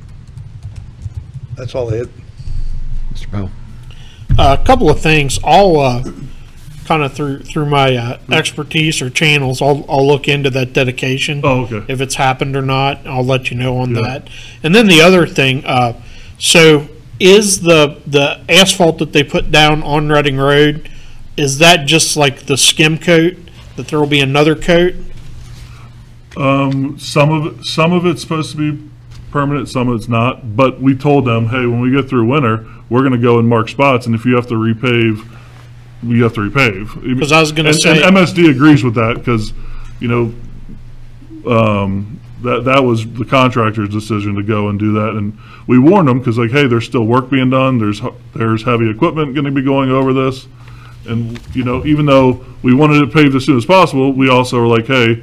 [1.56, 2.10] That's all I had.
[3.14, 3.32] Mr.
[3.32, 3.50] Powell?
[4.40, 6.04] A couple of things, I'll, uh,
[6.86, 11.42] kind of through, through my uh, expertise or channels, I'll, I'll look into that dedication.
[11.44, 11.84] Oh, okay.
[11.88, 14.02] If it's happened or not, I'll let you know on Yeah.
[14.02, 14.30] that.
[14.64, 16.02] And then the other thing, uh,
[16.40, 16.88] so
[17.20, 20.90] is the, the asphalt that they put down on Reading Road,
[21.38, 23.36] is that just like the skim coat,
[23.82, 24.94] that there will be another coat?
[26.38, 28.90] Um, some of it, some of it's supposed to be
[29.32, 30.56] permanent, some of it's not.
[30.56, 33.48] But we told them, hey, when we get through winter, we're going to go and
[33.50, 35.28] mark spots, and if you have to repave,
[36.04, 37.20] you have to repave.
[37.20, 39.52] 'Cause I was gonna And- say- and MSD agrees with that because,
[40.00, 40.34] you know,
[41.52, 46.08] um, that that was the contractor's decision to go and do that, and we warned
[46.08, 47.78] them because, like, hey, there's still work being done.
[47.80, 48.02] There's
[48.36, 50.48] there's heavy equipment going to be going over this.
[51.12, 54.60] And, you know, even though we wanted it paved as soon as possible, we also
[54.60, 55.22] were like, hey,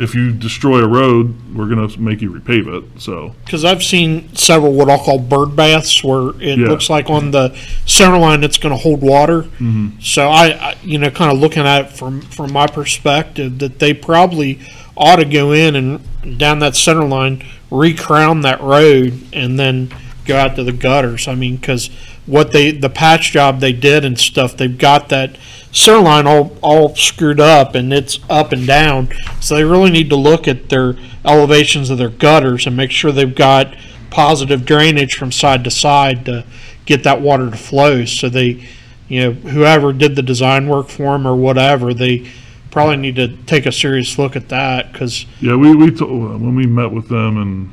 [0.00, 3.34] if you destroy a road, we're gonna make you repave it, so.
[3.44, 6.68] Because I've seen several what I'll call bird baths where it Yeah.
[6.68, 9.42] looks like on the center line it's going to hold water.
[9.42, 9.98] Mm-hmm.
[10.00, 13.80] So I, I, you know, kind of looking at it from from my perspective, that
[13.80, 14.60] they probably
[14.96, 19.92] ought to go in and down that center line, recrown that road, and then
[20.26, 21.26] go out to the gutters.
[21.26, 21.90] I mean, because
[22.28, 25.36] what they the patch job they did and stuff, they've got that
[25.72, 29.08] center line all all screwed up and it's up and down.
[29.40, 33.10] So they really need to look at their elevations of their gutters and make sure
[33.12, 33.74] they've got
[34.10, 36.44] positive drainage from side to side to
[36.86, 38.04] get that water to flow.
[38.04, 38.66] So they,
[39.08, 42.30] you know, whoever did the design work for them or whatever, they
[42.70, 46.54] probably need to take a serious look at that because Yeah, we, we, to- when
[46.54, 47.72] we met with them in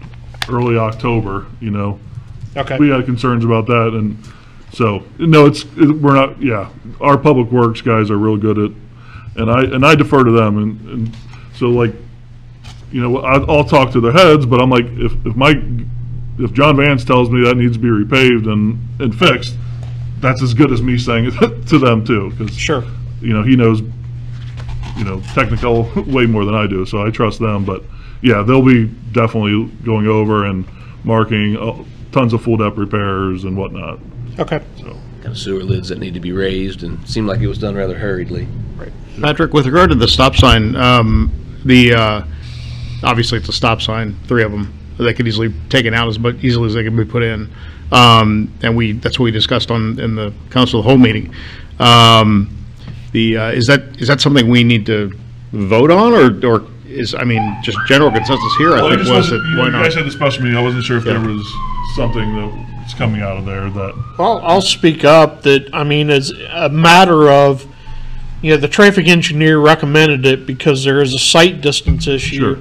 [0.50, 2.00] early October, you know,
[2.56, 4.18] okay, we had concerns about that, and
[4.76, 8.72] so, no, it's, it- we're not, yeah, our public works guys are real good at,
[9.38, 11.16] and I, and I defer to them, and, and
[11.56, 11.94] so like,
[12.92, 15.58] you know, I, I'll talk to their heads, but I'm like, if, if Mike,
[16.40, 19.56] if John Vance tells me that needs to be repaved and, and fixed,
[20.20, 22.84] that's as good as me saying it to them too, because sure.
[23.22, 23.82] you know, he knows,
[24.98, 27.64] you know, technical way more than I do, so I trust them.
[27.64, 27.82] But
[28.22, 30.66] yeah, they'll be definitely going over and
[31.06, 34.00] marking uh, tons of full depth repairs and whatnot.
[34.40, 34.62] Okay.
[34.78, 34.84] So,
[35.22, 37.76] kind of sewer lids that need to be raised, and seemed like it was done
[37.76, 38.48] rather hurriedly.
[38.76, 38.92] Right.
[39.22, 41.32] Patrick, with regard to the stop sign, um,
[41.64, 42.26] the, uh,
[43.04, 44.74] obviously it's a stop sign, three of them.
[44.98, 47.52] They could easily taken out as much, easily as they could be put in.
[47.92, 51.34] Um, and we, that's what we discussed on, in the council of the whole meeting.
[51.80, 52.66] Um,
[53.12, 55.12] the, uh, is that, is that something we need to
[55.52, 59.02] vote on or, or is, I mean, just general consensus here, I Well, I think
[59.02, 60.98] just was that, wasn't, you why you guys had the special meeting, I wasn't sure
[60.98, 61.28] if there Yeah.
[61.28, 61.54] was
[61.96, 66.10] something that was coming out of there that, Well, I'll speak up that, I mean,
[66.10, 67.66] as a matter of,
[68.42, 72.58] you know, the traffic engineer recommended it because there is a sight distance issue Sure.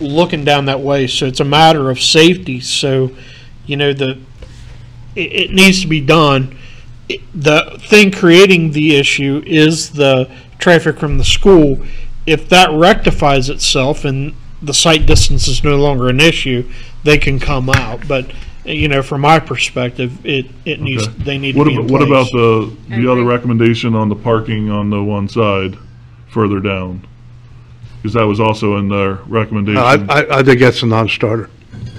[0.00, 3.10] looking down that way, so it's a matter of safety, so,
[3.66, 4.18] you know, the,
[5.16, 6.56] it, it needs to be done.
[7.08, 10.28] It- The thing creating the issue is the
[10.58, 11.78] traffic from the school.
[12.28, 16.68] If that rectifies itself and the sight distance is no longer an issue,
[17.04, 18.30] they can come out, but,
[18.64, 21.22] you know, from my perspective, it, it needs, Okay.
[21.24, 22.76] they need to what be in about, what about place.
[22.90, 25.78] the, the other recommendation on the parking on the one side
[26.30, 27.06] further down?
[27.96, 29.80] Because that was also in their recommendation.
[29.82, 31.48] I, I, I think that's a non-starter.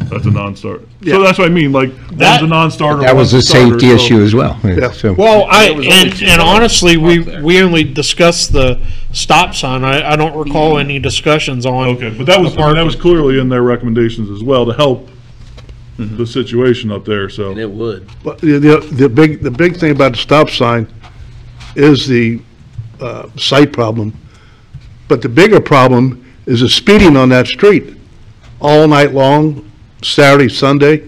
[0.09, 0.85] That's a non-starter.
[1.01, 1.15] Yeah.
[1.15, 3.01] So that's what I mean, like, That- one's a non-starter.
[3.01, 4.59] That was a one's starter, safety so- issue as well.
[4.63, 4.91] Yeah.
[4.91, 7.43] So- Well, I, was and, only and honestly, we, up there.
[7.43, 8.81] we only discussed the
[9.13, 9.83] stop sign.
[9.83, 11.89] I, I don't recall any discussions on.
[11.89, 14.73] Okay, but that was, I mean, that was clearly in their recommendations as well to
[14.73, 15.07] help
[15.97, 17.51] the situation up there, so.
[17.51, 18.09] And it would.
[18.23, 20.87] But the, the, the big, the big thing about the stop sign
[21.75, 22.39] is the,
[23.01, 24.13] uh, sight problem.
[25.07, 27.95] But the bigger problem is the speeding on that street
[28.61, 29.68] all night long,
[30.01, 31.07] Saturday, Sunday.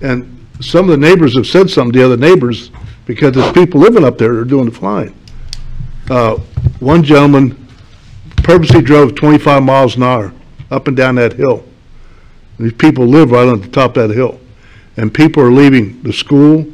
[0.00, 2.70] And some of the neighbors have said something, to the other neighbors,
[3.06, 5.14] because there's people living up there that are doing the flying.
[6.10, 6.36] Uh,
[6.80, 7.56] one gentleman
[8.38, 10.32] purposely drove twenty-five miles an hour
[10.70, 11.64] up and down that hill.
[12.58, 14.40] These people live right on the top of that hill.
[14.96, 16.66] And people are leaving the school,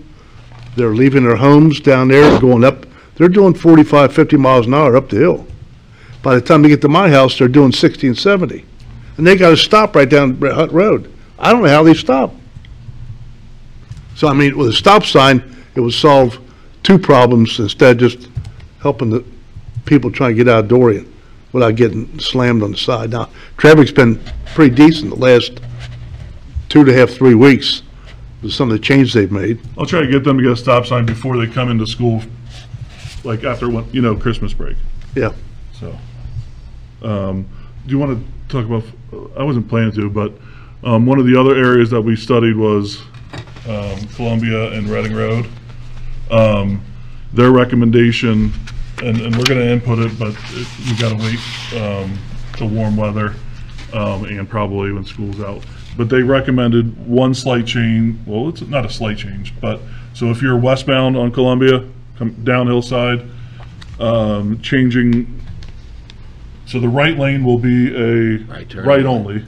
[0.76, 4.74] they're leaving their homes down there, and going up, they're doing 45, 50 miles an
[4.74, 5.46] hour up the hill.
[6.22, 8.64] By the time they get to my house, they're doing 60 and 70.
[9.16, 11.12] And they gotta stop right down Red Hut Road.
[11.38, 12.34] I don't know how they stop.
[14.16, 16.38] So I mean, with a stop sign, it would solve
[16.82, 18.28] two problems instead of just
[18.80, 19.24] helping the
[19.84, 21.12] people trying to get out of Dorian
[21.52, 23.10] without getting slammed on the side.
[23.10, 24.20] Now, traffic's been
[24.54, 25.60] pretty decent the last
[26.68, 27.82] two and a half, three weeks
[28.42, 29.58] with some of the changes they've made.
[29.76, 32.22] I'll try to get them to get a stop sign before they come into school
[33.24, 34.76] like after, when you know, Christmas break.
[35.14, 35.32] Yeah.
[35.72, 35.96] So,
[37.02, 37.48] um,
[37.86, 38.84] do you want to talk about,
[39.36, 40.32] I wasn't planning to, but,
[40.84, 43.00] um, one of the other areas that we studied was,
[43.68, 45.46] um, Columbia and Reading Road.
[46.30, 46.82] Um,
[47.32, 48.52] their recommendation,
[49.02, 51.38] and, and we're gonna input it, but it- we gotta wait,
[51.80, 52.18] um,
[52.56, 53.34] to warm weather,
[53.92, 55.62] um, and probably when school's out.
[55.96, 59.80] But they recommended one slight change, well, it's not a slight change, but,
[60.14, 61.84] so if you're westbound on Columbia,
[62.16, 63.22] come downhill side,
[64.00, 65.34] um, changing
[66.66, 68.84] so the right lane will be a Right turn.
[68.86, 69.42] right only.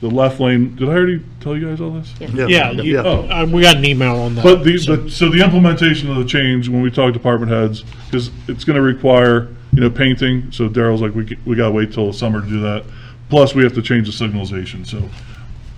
[0.00, 2.14] The left lane, did I already tell you guys all this?
[2.20, 3.00] Yeah, you, Yeah.
[3.00, 4.44] uh, we got an email on that.
[4.44, 8.30] But the, the, so the implementation of the change, when we talk department heads, because
[8.46, 12.06] it's gonna require, you know, painting, so Daryl's like, we, g- we gotta wait till
[12.06, 12.84] the summer to do that.
[13.28, 15.02] Plus, we have to change the signalization, so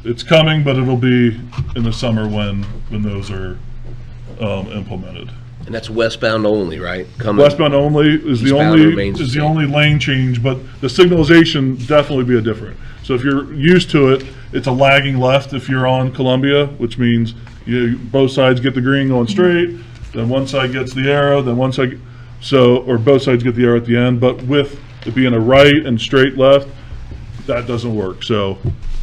[0.05, 1.41] it's coming, but it'll be
[1.75, 3.59] in the summer when, when those are,
[4.39, 5.31] um, implemented.
[5.65, 7.07] And that's westbound only, right?
[7.19, 9.49] Coming- Westbound only is the Eastbound only, remains the is the same.
[9.49, 12.77] only lane change, but the signalization definitely be a different.
[13.11, 16.97] So if you're used to it, it's a lagging left if you're on Columbia, which
[16.97, 17.35] means
[17.67, 19.77] you, both sides get the green going straight,
[20.15, 21.99] then one side gets the arrow, then one side,
[22.41, 25.41] so, or both sides get the arrow at the end, but with it being a
[25.41, 26.69] right and straight left,
[27.49, 28.59] that doesn't work, so,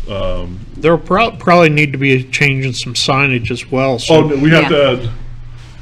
[0.10, 3.98] um, There'll prob- probably need to be a change in some signage as well, oh,
[3.98, 4.38] so.
[4.38, 5.10] we have to add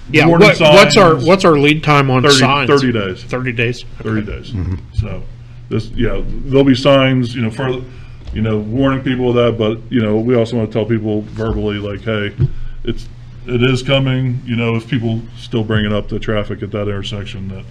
[0.09, 1.25] Yeah, warning what, what's our, signs.
[1.25, 2.69] what's our lead time on 30 signs?
[2.71, 3.23] 30 days.
[3.23, 3.85] Thirty days?
[3.99, 4.53] 30 days.
[4.99, 5.21] So,
[5.69, 7.83] this, yeah, there'll be signs, you know, for,
[8.35, 11.21] you know, warning people of that, but, you know, we also want to tell people
[11.21, 12.35] verbally, like, hey,
[12.83, 13.07] it's,
[13.47, 16.81] it is coming, you know, if people still bring it up the traffic at that
[16.89, 17.63] intersection, that,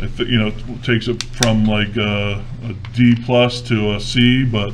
[0.00, 0.52] I thi, you know,
[0.84, 4.72] takes it from like uh, a D plus to a C, but,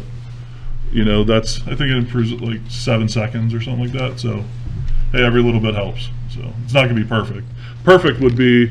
[0.93, 4.21] you know, that's, I think it improves it like seven seconds or something like that,
[4.21, 4.45] so,
[5.13, 7.47] hey, every little bit helps, so, it's not gonna be perfect.
[7.85, 8.71] Perfect would be,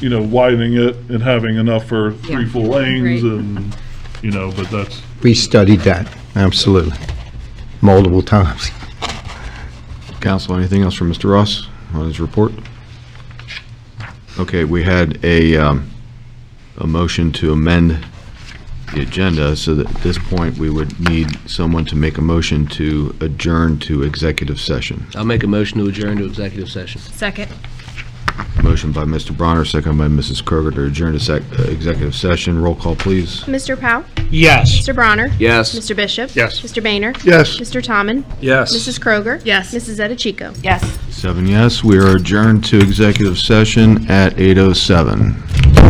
[0.00, 3.32] you know, widening it and having enough for three full lanes Right.
[3.32, 3.76] and,
[4.22, 6.96] you know, but that's, We studied that, absolutely,
[7.80, 8.70] multiple times.
[10.20, 11.30] Council, anything else from Mr.
[11.30, 12.52] Ross on his report?
[14.38, 15.90] Okay, we had a, um,
[16.78, 18.04] a motion to amend
[18.94, 22.66] the agenda, so that at this point, we would need someone to make a motion
[22.66, 25.06] to adjourn to executive session.
[25.14, 27.00] I'll make a motion to adjourn to executive session.
[27.00, 27.52] Second.
[28.62, 29.36] Motion by Mr.
[29.36, 30.42] Bronner, second by Mrs.
[30.42, 32.60] Kroger to adjourn to sec, uh, executive session.
[32.60, 33.42] Roll call, please.
[33.44, 33.78] Mr.
[33.78, 34.04] Powell?
[34.30, 34.78] Yes.
[34.78, 34.94] Mr.
[34.94, 35.28] Bronner?
[35.38, 35.74] Yes.
[35.74, 35.94] Mr.
[35.96, 36.34] Bishop?
[36.34, 36.60] Yes.
[36.60, 36.82] Mr.
[36.82, 37.12] Boehner?
[37.24, 37.58] Yes.
[37.58, 37.82] Mr.
[37.82, 38.24] Tomlin?
[38.40, 38.76] Yes.
[38.76, 39.00] Mrs.
[39.00, 39.40] Kroger?
[39.44, 39.74] Yes.
[39.74, 39.98] Mrs.
[40.00, 40.56] Edichico?
[40.62, 40.98] Yes.
[41.10, 45.87] Seven yes, we are adjourned to executive session at 8:07.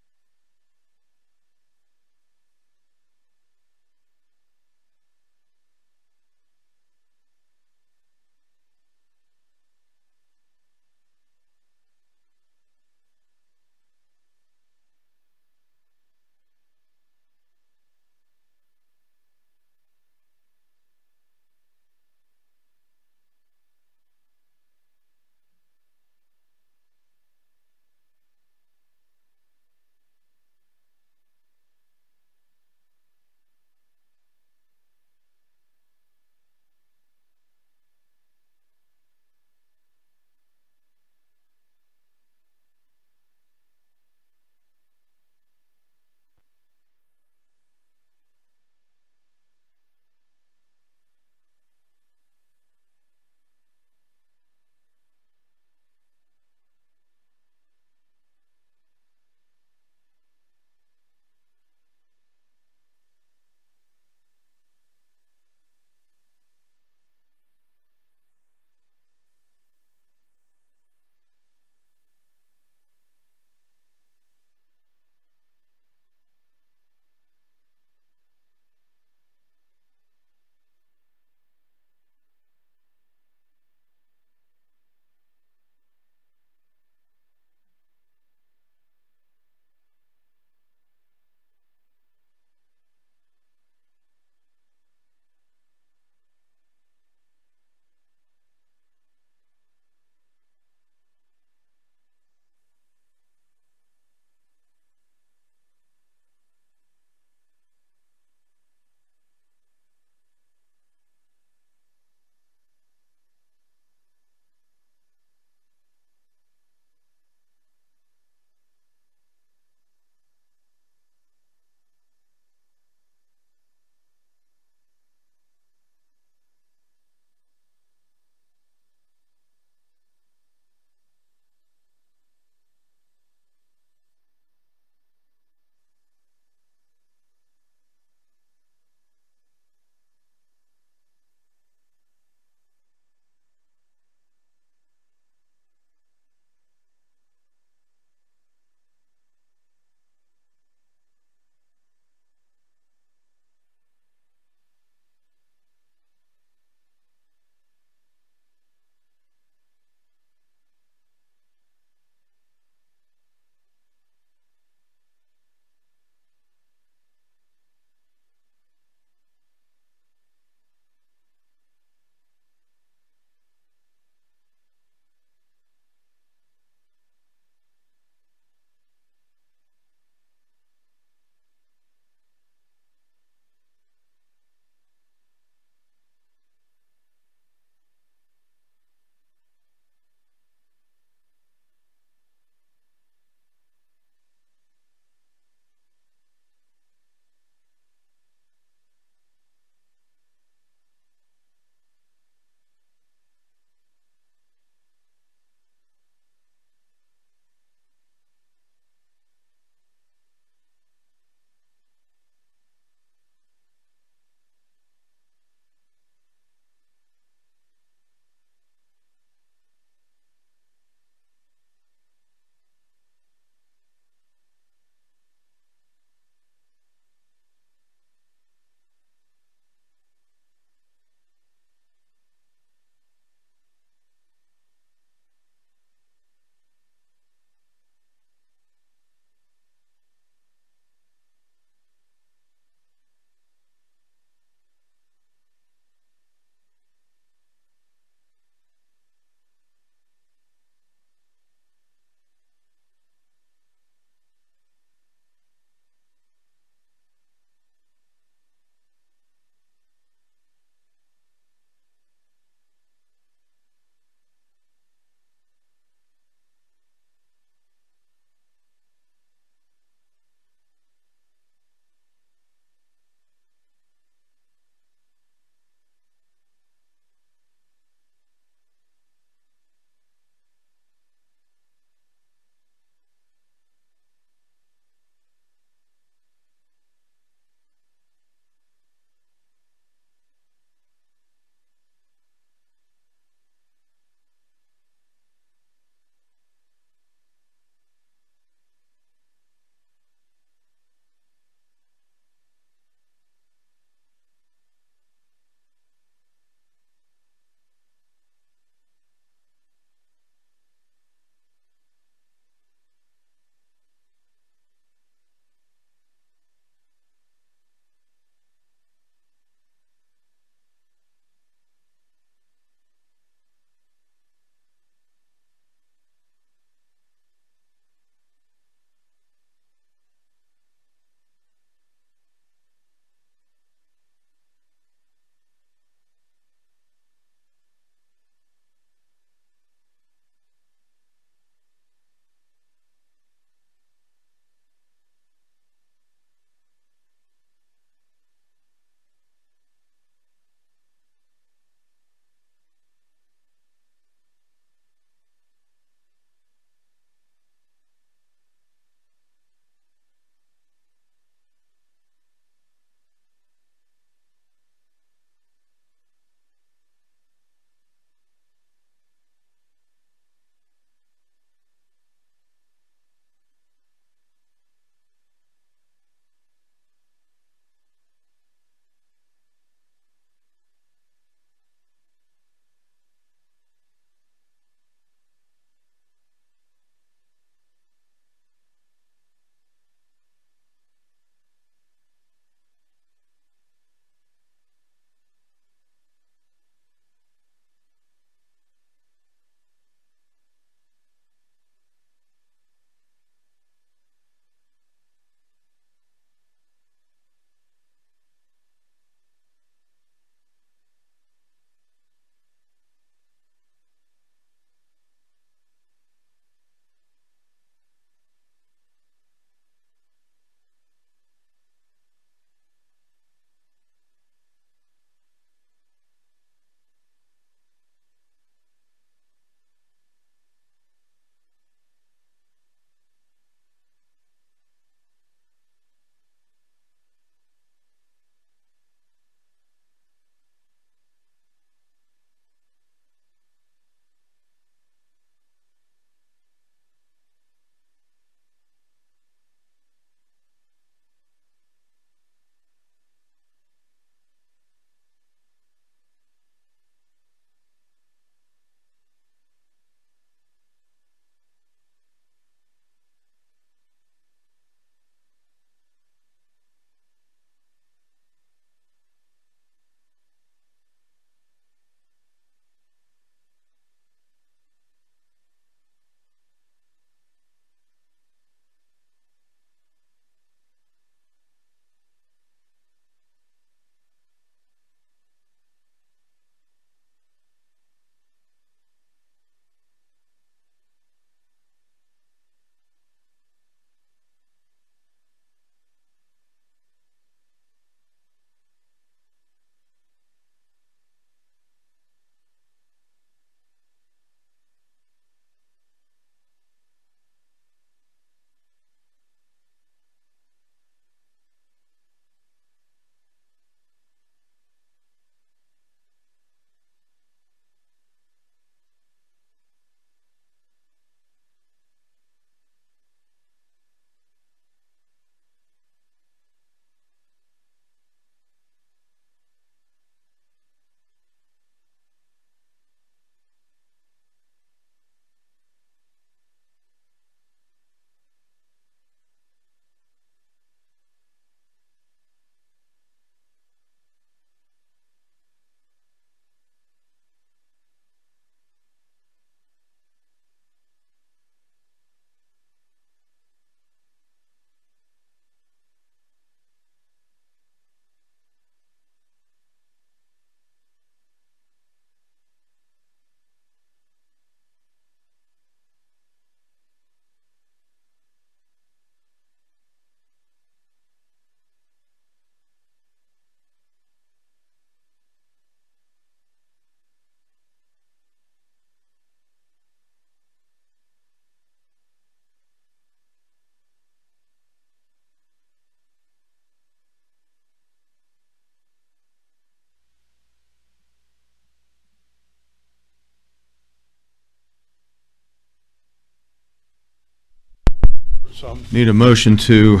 [598.64, 598.82] Some.
[598.92, 600.00] Need a motion to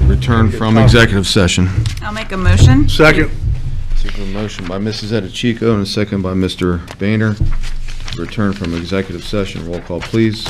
[0.00, 1.68] return from executive session.
[2.02, 2.88] I'll make a motion.
[2.88, 3.30] Second.
[3.94, 5.12] Second motion by Mrs.
[5.12, 6.80] Edichico and a second by Mr.
[6.98, 7.36] Boehner.
[8.18, 9.64] Return from executive session.
[9.70, 10.44] Roll call, please.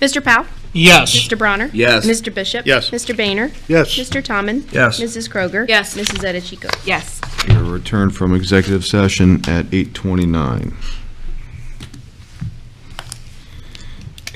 [0.00, 0.22] Mr.
[0.22, 0.46] Powell?
[0.72, 1.14] Yes.
[1.14, 1.38] Mr.
[1.38, 1.70] Bronner?
[1.72, 2.04] Yes.
[2.04, 2.34] Mr.
[2.34, 2.66] Bishop?
[2.66, 2.90] Yes.
[2.90, 3.16] Mr.
[3.16, 3.52] Boehner?
[3.68, 3.96] Yes.
[3.96, 4.22] Mr.
[4.22, 4.66] Tomlin?
[4.72, 5.00] Yes.
[5.00, 5.30] Mrs.
[5.30, 5.68] Kroger?
[5.68, 5.96] Yes.
[5.96, 6.24] Mrs.
[6.24, 6.74] Edichico?
[6.84, 7.20] Yes.
[7.46, 10.74] We will return from executive session at 8:29.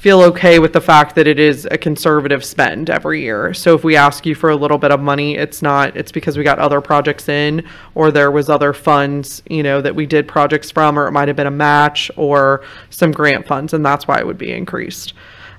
[0.00, 3.52] feel okay with the fact that it is a conservative spend every year.
[3.52, 6.38] So if we ask you for a little bit of money, it's not, it's because
[6.38, 10.26] we got other projects in or there was other funds, you know, that we did
[10.26, 14.08] projects from, or it might have been a match or some grant funds, and that's
[14.08, 15.12] why it would be increased.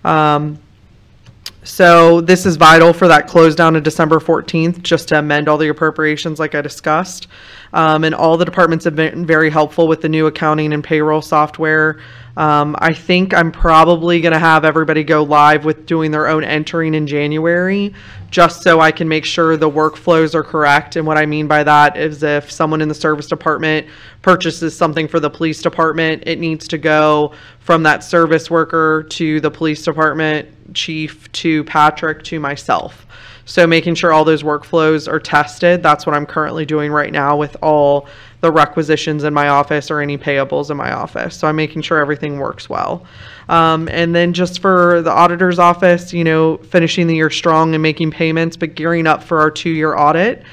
[0.04, 0.58] Um,
[1.64, 5.58] so this is vital for that close down of December 14th, just to amend all
[5.58, 7.28] the appropriations like I discussed.
[7.74, 11.22] Um, and all the departments have been very helpful with the new accounting and payroll
[11.22, 12.00] software.
[12.36, 16.44] Um, I think I'm probably going to have everybody go live with doing their own
[16.44, 17.94] entering in January,
[18.30, 20.96] just so I can make sure the workflows are correct.
[20.96, 23.88] And what I mean by that is if someone in the service department
[24.22, 29.40] purchases something for the police department, it needs to go from that service worker to
[29.42, 33.06] the police department chief to Patrick to myself.
[33.46, 37.36] So making sure all those workflows are tested, that's what I'm currently doing right now
[37.36, 38.08] with all
[38.42, 41.36] the requisitions in my office or any payables in my office.
[41.36, 43.06] So I'm making sure everything works well.
[43.50, 47.82] Um, and then just for the auditor's office, you know, finishing the year strong and
[47.82, 50.44] making payments, but gearing up for our two-year audit.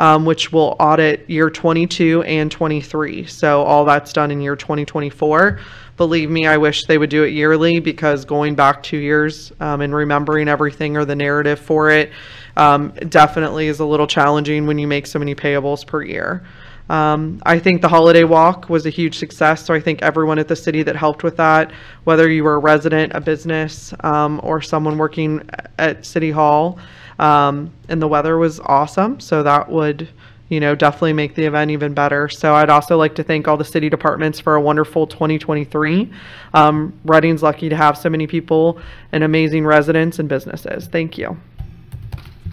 [0.00, 3.26] Um, which will audit year 22 and 23.
[3.26, 5.58] So all that's done in year 2024.
[5.98, 9.82] Believe me, I wish they would do it yearly because going back two years um,
[9.82, 12.12] and remembering everything or the narrative for it
[12.56, 16.46] um, definitely is a little challenging when you make so many payables per year.
[16.88, 19.66] Um, I think the holiday walk was a huge success.
[19.66, 21.72] So I think everyone at the city that helped with that,
[22.04, 26.78] whether you were a resident, a business, um, or someone working at City Hall,
[27.18, 30.08] Um, and the weather was awesome, so that would,
[30.48, 32.28] you know, definitely make the event even better.
[32.28, 36.10] So I'd also like to thank all the city departments for a wonderful 2023.
[36.54, 38.80] Um, Reading's lucky to have so many people
[39.12, 40.86] and amazing residents and businesses.
[40.86, 41.36] Thank you.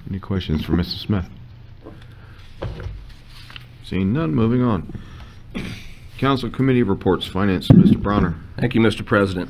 [0.10, 1.06] Any questions for Mrs.
[1.06, 1.26] Smith?
[3.84, 5.00] Seeing none, moving on.
[6.18, 8.02] Council Committee Reports, Finance, Mr.
[8.02, 8.36] Bronner.
[8.58, 9.06] Thank you, Mr.
[9.06, 9.50] President.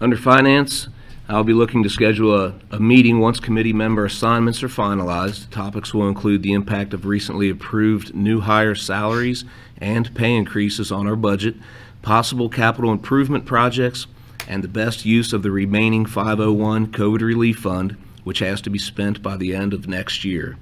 [0.00, 0.88] Under Finance,
[1.28, 5.50] I'll be looking to schedule a, a meeting once committee member assignments are finalized.
[5.50, 9.44] Topics will include the impact of recently approved new hire salaries
[9.78, 11.54] and pay increases on our budget,
[12.02, 14.06] possible capital improvement projects,
[14.48, 18.78] and the best use of the remaining 501 COVID Relief Fund, which has to be
[18.78, 20.56] spent by the end of next year.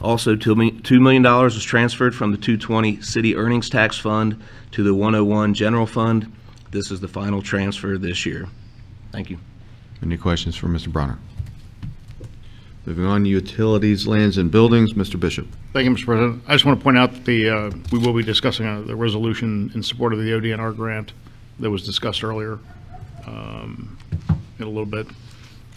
[0.00, 5.54] Also, $2 million was transferred from the 220 City Earnings Tax Fund to the 101
[5.54, 6.32] General Fund.
[6.70, 8.48] This is the final transfer this year.
[9.12, 9.38] Thank you.
[10.02, 10.90] Any questions for Mr.
[10.90, 11.18] Bronner?
[12.84, 15.18] Moving on, Utilities, Lands, and Buildings, Mr.
[15.18, 15.46] Bishop.
[15.72, 16.04] Thank you, Mr.
[16.06, 16.42] President.
[16.48, 18.96] I just want to point out that the, uh, we will be discussing uh, the
[18.96, 21.12] resolution in support of the ODNR grant
[21.60, 22.58] that was discussed earlier
[23.26, 23.96] um,
[24.58, 25.06] in a little bit.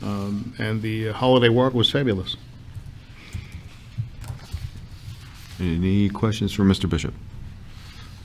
[0.02, 2.38] Um, And the holiday walk was fabulous.
[5.60, 6.90] Any questions for Mr.
[6.90, 7.14] Bishop?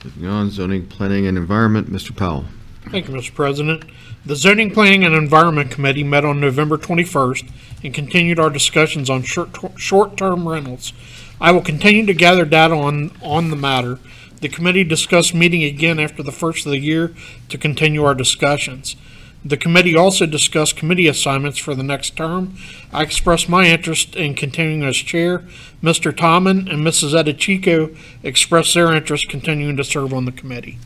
[0.05, 2.17] Moving on, Zoning, Planning, and Environment, Mr.
[2.17, 2.47] Powell.
[2.89, 3.35] Thank you, Mr.
[3.35, 3.85] President.
[4.25, 7.49] The Zoning Planning and Environment Committee met on November 21st
[7.85, 10.93] and continued our discussions on short- short-term rentals.
[11.41, 13.99] I will continue to gather data on, on the matter.
[14.41, 17.15] The committee discussed meeting again after the first of the year
[17.49, 18.97] to continue our discussions.
[19.45, 22.57] The committee also discussed committee assignments for the next term.
[22.93, 25.45] I expressed my interest in continuing as chair.
[25.83, 26.15] Mr.
[26.15, 27.15] Tomlin and Mrs.
[27.15, 30.79] Edichico expressed their interest continuing to serve on the committee.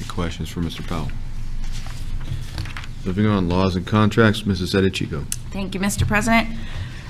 [0.00, 0.86] Any questions for Mr.
[0.86, 1.12] Powell?
[3.04, 4.74] Moving on, Laws and Contracts, Mrs.
[4.74, 5.26] Edichico.
[5.50, 6.08] Thank you, Mr.
[6.08, 6.48] President.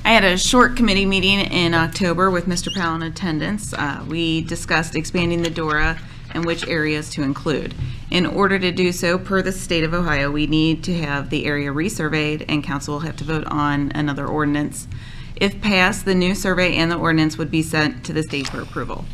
[0.04, 2.74] I had a short committee meeting in October with Mr.
[2.74, 3.72] Powell in attendance.
[3.72, 6.00] Uh, We discussed expanding the DORA
[6.34, 7.74] and which areas to include.
[8.10, 11.46] In order to do so, per the state of Ohio, we need to have the
[11.46, 14.88] area resurveyed, and council will have to vote on another ordinance.
[15.36, 18.60] If passed, the new survey and the ordinance would be sent to the state for
[18.60, 19.04] approval.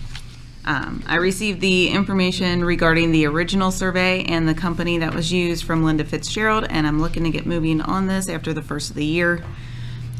[0.66, 5.64] Um, I received the information regarding the original survey and the company that was used
[5.64, 8.96] from Linda Fitzgerald, and I'm looking to get moving on this after the first of
[8.96, 9.44] the year.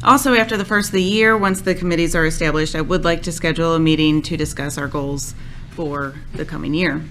[0.03, 3.23] Also, after the first of the year, once the committees are established, I would like
[3.23, 5.35] to schedule a meeting to discuss our goals
[5.71, 7.03] for the coming year.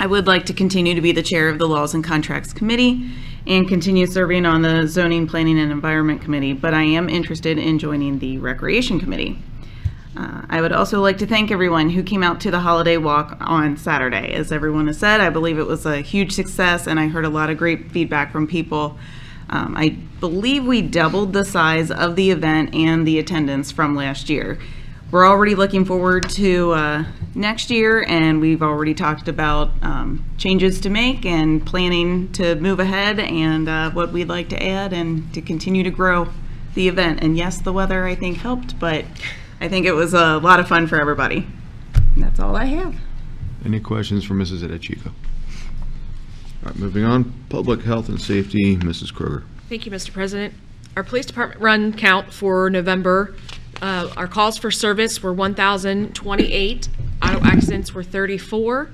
[0.00, 3.10] I would like to continue to be the chair of the Laws and Contracts Committee
[3.46, 7.78] and continue serving on the Zoning, Planning, and Environment Committee, but I am interested in
[7.78, 9.38] joining the Recreation Committee.
[10.16, 13.36] Uh, I would also like to thank everyone who came out to the holiday walk
[13.40, 14.32] on Saturday.
[14.32, 17.28] As everyone has said, I believe it was a huge success, and I heard a
[17.28, 18.96] lot of great feedback from people.
[19.50, 19.90] Um, I
[20.20, 24.58] believe we doubled the size of the event and the attendance from last year.
[25.10, 27.04] We're already looking forward to uh,
[27.34, 32.80] next year, and we've already talked about um, changes to make and planning to move
[32.80, 36.28] ahead and uh, what we'd like to add and to continue to grow
[36.74, 37.22] the event.
[37.22, 39.04] And yes, the weather I think helped, but
[39.64, 41.46] I think it was a lot of fun for everybody.
[41.94, 42.94] And that's all I have.
[43.64, 44.58] Any questions for Mrs.
[44.58, 45.06] Edichico?
[45.06, 45.12] All
[46.66, 49.10] right, moving on, Public Health and Safety, Mrs.
[49.10, 49.44] Kroger.
[49.70, 50.12] Thank you, Mr.
[50.12, 50.52] President.
[50.98, 53.34] Our police department run count for November,
[53.80, 56.88] uh, our calls for service were 1,028,
[57.22, 58.90] auto accidents were 34,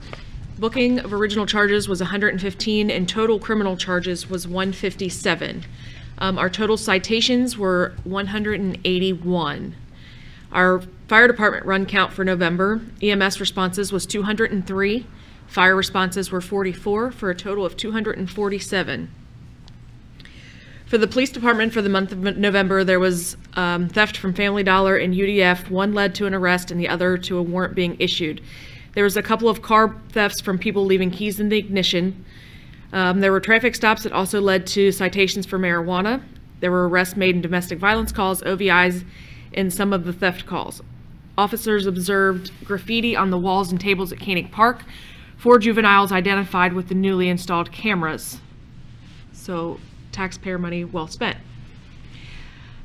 [0.56, 5.64] booking of original charges was 115, and total criminal charges was 157.
[6.18, 9.74] Um, Our total citations were 181.
[10.52, 15.06] Our fire department run count for November, EMS responses was 203,
[15.46, 19.10] fire responses were 44, for a total of 247.
[20.86, 24.64] For the police department for the month of November, there was um, theft from Family
[24.64, 25.70] Dollar and UDF.
[25.70, 28.40] One led to an arrest and the other to a warrant being issued.
[28.94, 32.24] There was a couple of car thefts from people leaving keys in the ignition.
[32.92, 36.22] Um, There were traffic stops that also led to citations for marijuana.
[36.58, 39.04] There were arrests made in domestic violence calls, OVIs,
[39.54, 40.82] and some of the theft calls.
[41.36, 44.82] Officers observed graffiti on the walls and tables at Koenig Park.
[45.36, 48.40] Four juveniles identified with the newly installed cameras.
[49.32, 49.78] So
[50.12, 51.38] taxpayer money well spent.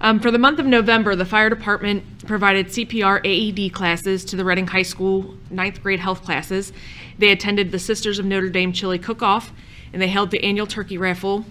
[0.02, 4.44] Um, for the month of November, the fire department provided CPR AED classes to the
[4.44, 6.74] Reading High School ninth grade health classes.
[7.18, 9.54] They attended the Sisters of Notre Dame Chili Cook-Off,
[9.94, 11.46] and they held the annual turkey raffle,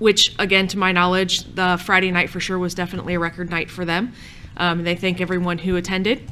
[0.00, 3.70] which, again, to my knowledge, the Friday night for sure was definitely a record night
[3.70, 4.12] for them.
[4.56, 6.28] Um, they thank everyone who attended.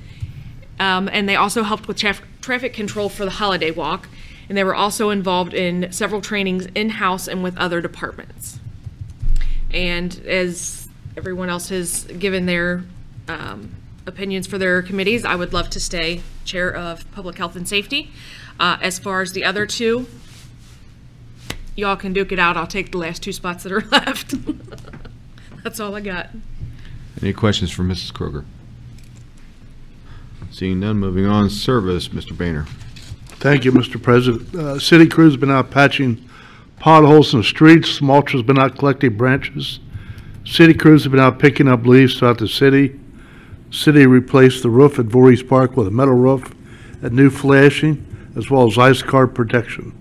[0.80, 4.08] Um, and they also helped with traf- traffic control for the holiday walk.
[4.48, 8.58] And they were also involved in several trainings in-house and with other departments.
[9.70, 12.84] And as everyone else has given their
[13.28, 13.74] um,
[14.08, 15.24] opinions for their committees.
[15.24, 18.10] I would love to stay Chair of Public Health and Safety.
[18.58, 20.06] Uh, As far as the other two,
[21.78, 22.56] y'all can duke it out.
[22.56, 24.34] I'll take the last two spots that are left.
[25.62, 26.30] That's all I got.
[27.22, 28.12] Any questions for Mrs.
[28.12, 28.44] Kroger?
[30.50, 32.36] Seeing none, moving on, service, Mr.
[32.36, 32.64] Boehner.
[33.38, 34.02] Thank you, Mr.
[34.02, 34.52] President.
[34.54, 36.28] Uh, City crew's been out patching
[36.80, 39.78] potholes in the streets, mulcher's been out collecting branches.
[40.44, 42.98] City crews have been out picking up leaves throughout the city.
[43.70, 46.52] City replaced the roof at Voorhees Park with a metal roof
[47.02, 49.92] and new flashing, as well as ice guard protection.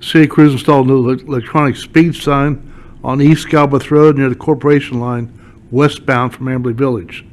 [0.00, 2.72] City crews installed a new electronic speed sign
[3.04, 5.36] on East Galbraith Road near the Corporation Line
[5.70, 7.24] westbound from Amberley Village.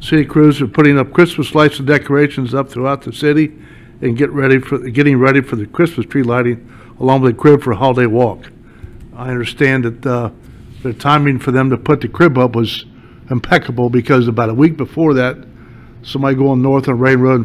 [0.00, 3.52] City crews are putting up Christmas lights and decorations up throughout the city
[4.02, 6.70] and get ready for, getting ready for the Christmas tree lighting
[7.00, 8.50] along with the crib for a holiday walk.
[9.16, 10.30] I understand that, uh,
[10.82, 12.84] the timing for them to put the crib up was
[13.30, 15.38] impeccable because about a week before that,
[16.02, 17.42] somebody going north on Rain Road in